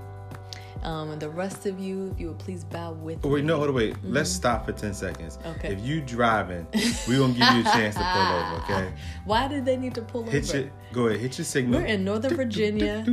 [0.84, 3.48] Um, the rest of you, if you would please bow with Oh, wait, me.
[3.48, 3.96] no, hold on, wait.
[4.04, 5.38] Let's stop for 10 seconds.
[5.38, 5.48] Mm-hmm.
[5.60, 5.74] Okay.
[5.74, 6.68] If you driving,
[7.08, 8.94] we're going to give you a chance to pull over, okay?
[9.26, 10.60] Why did they need to pull Hit over?
[10.60, 11.80] your, go ahead, hit your signal.
[11.82, 13.04] We're in Northern Virginia.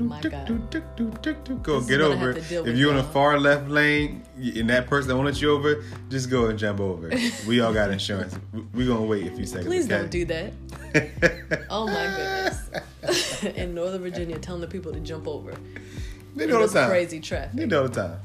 [0.00, 0.68] My God.
[1.62, 2.32] Go get over.
[2.32, 3.10] have to deal If you're in a y'all.
[3.12, 6.80] far left lane and that person that won't let you over, just go and jump
[6.80, 7.10] over.
[7.46, 8.38] We all got insurance.
[8.74, 9.66] We're going to wait a few seconds.
[9.66, 9.96] Please okay?
[9.98, 10.52] don't do that.
[11.70, 12.52] Oh my
[13.02, 13.56] goodness.
[13.56, 15.54] in Northern Virginia, telling the people to jump over.
[16.38, 16.88] They know the time.
[16.90, 17.66] crazy They traffic.
[17.68, 18.20] know the time.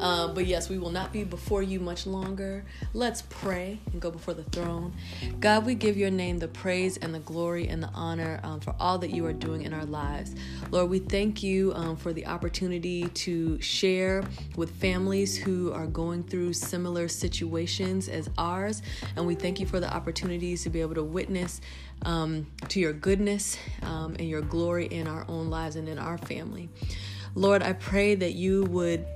[0.00, 2.64] Um, but yes, we will not be before you much longer.
[2.94, 4.94] Let's pray and go before the throne.
[5.40, 8.74] God, we give your name the praise and the glory and the honor um, for
[8.78, 10.34] all that you are doing in our lives.
[10.70, 14.22] Lord, we thank you um, for the opportunity to share
[14.56, 18.82] with families who are going through similar situations as ours.
[19.16, 21.60] And we thank you for the opportunities to be able to witness
[22.02, 26.18] um, to your goodness um, and your glory in our own lives and in our
[26.18, 26.68] family.
[27.34, 29.06] Lord, I pray that you would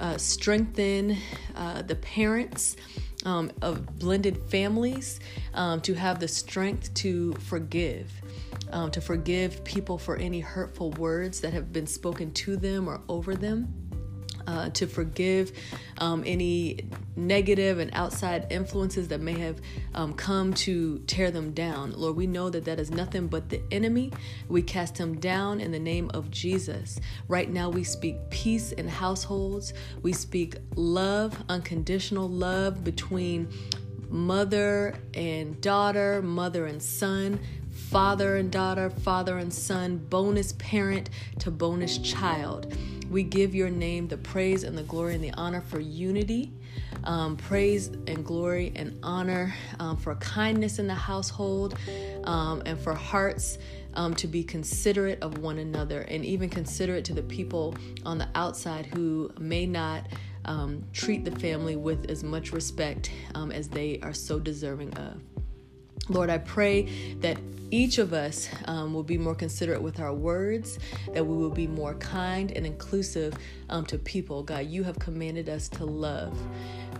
[0.00, 1.16] uh, strengthen
[1.56, 2.76] uh, the parents
[3.24, 5.20] um, of blended families
[5.54, 8.10] um, to have the strength to forgive.
[8.70, 13.00] Um, to forgive people for any hurtful words that have been spoken to them or
[13.08, 13.87] over them
[14.48, 15.52] uh, to forgive
[15.98, 16.80] um, any
[17.16, 19.60] negative and outside influences that may have
[19.94, 21.92] um, come to tear them down.
[21.92, 24.10] Lord, we know that that is nothing but the enemy.
[24.48, 26.98] We cast him down in the name of Jesus.
[27.28, 33.48] Right now, we speak peace in households, we speak love, unconditional love between
[34.08, 37.38] mother and daughter, mother and son,
[37.90, 42.74] father and daughter, father and son, bonus parent to bonus child.
[43.10, 46.52] We give your name the praise and the glory and the honor for unity.
[47.04, 51.78] Um, praise and glory and honor um, for kindness in the household
[52.24, 53.58] um, and for hearts
[53.94, 58.28] um, to be considerate of one another and even considerate to the people on the
[58.34, 60.06] outside who may not
[60.44, 65.20] um, treat the family with as much respect um, as they are so deserving of.
[66.08, 67.38] Lord, I pray that
[67.70, 70.78] each of us um, will be more considerate with our words,
[71.12, 73.34] that we will be more kind and inclusive
[73.68, 74.42] um, to people.
[74.42, 76.36] God, you have commanded us to love.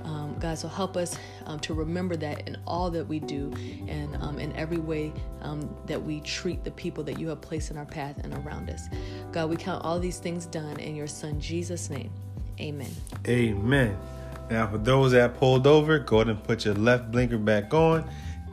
[0.05, 3.53] Um, God, so help us um, to remember that in all that we do
[3.89, 7.71] and um, in every way um, that we treat the people that you have placed
[7.71, 8.89] in our path and around us.
[9.33, 12.11] God, we count all these things done in your Son, Jesus' name.
[12.61, 12.91] Amen.
[13.27, 13.97] Amen.
[14.51, 18.09] Now, for those that pulled over, go ahead and put your left blinker back on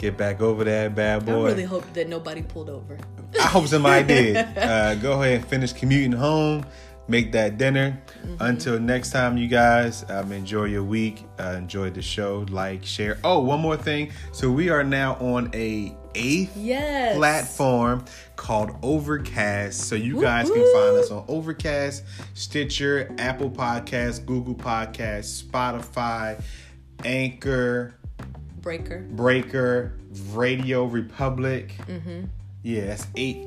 [0.06, 1.48] Get back over that bad boy.
[1.48, 2.96] I really hope that nobody pulled over.
[3.42, 4.38] I hope somebody did.
[4.56, 6.64] Uh, go ahead and finish commuting home.
[7.08, 8.00] Make that dinner.
[8.22, 8.36] Mm-hmm.
[8.40, 11.26] Until next time, you guys, um, enjoy your week.
[11.40, 12.46] Uh, enjoy the show.
[12.52, 13.18] Like, share.
[13.24, 14.12] Oh, one more thing.
[14.32, 17.18] So we are now on a eighth yes.
[17.18, 19.88] platform called Overcast.
[19.90, 22.04] So you guys can find us on Overcast,
[22.36, 26.40] Stitcher, Apple Podcasts, Google Podcasts, Spotify,
[27.04, 27.96] Anchor.
[28.66, 29.06] Breaker.
[29.12, 29.94] Breaker,
[30.32, 31.76] Radio Republic.
[31.88, 32.26] Mm-hmm.
[32.64, 33.46] Yeah, that's eight,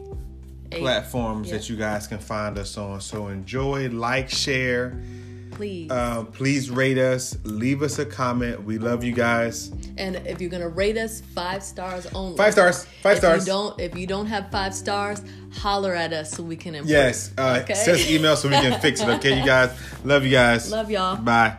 [0.70, 0.80] eight.
[0.80, 1.58] platforms yep.
[1.58, 3.00] that you guys can find us on.
[3.00, 5.02] So enjoy, like, share.
[5.50, 5.90] Please.
[5.90, 7.36] Uh, please rate us.
[7.42, 8.62] Leave us a comment.
[8.62, 9.72] We love you guys.
[9.96, 12.36] And if you're gonna rate us, five stars only.
[12.36, 12.84] Five stars.
[13.02, 13.44] Five if stars.
[13.44, 13.80] You don't.
[13.80, 15.20] If you don't have five stars,
[15.52, 16.90] holler at us so we can improve.
[16.90, 17.32] Yes.
[17.36, 17.74] Uh, okay?
[17.74, 19.08] Send us email so we can fix it.
[19.08, 19.76] Okay, you guys.
[20.04, 20.70] Love you guys.
[20.70, 21.16] Love y'all.
[21.16, 21.58] Bye.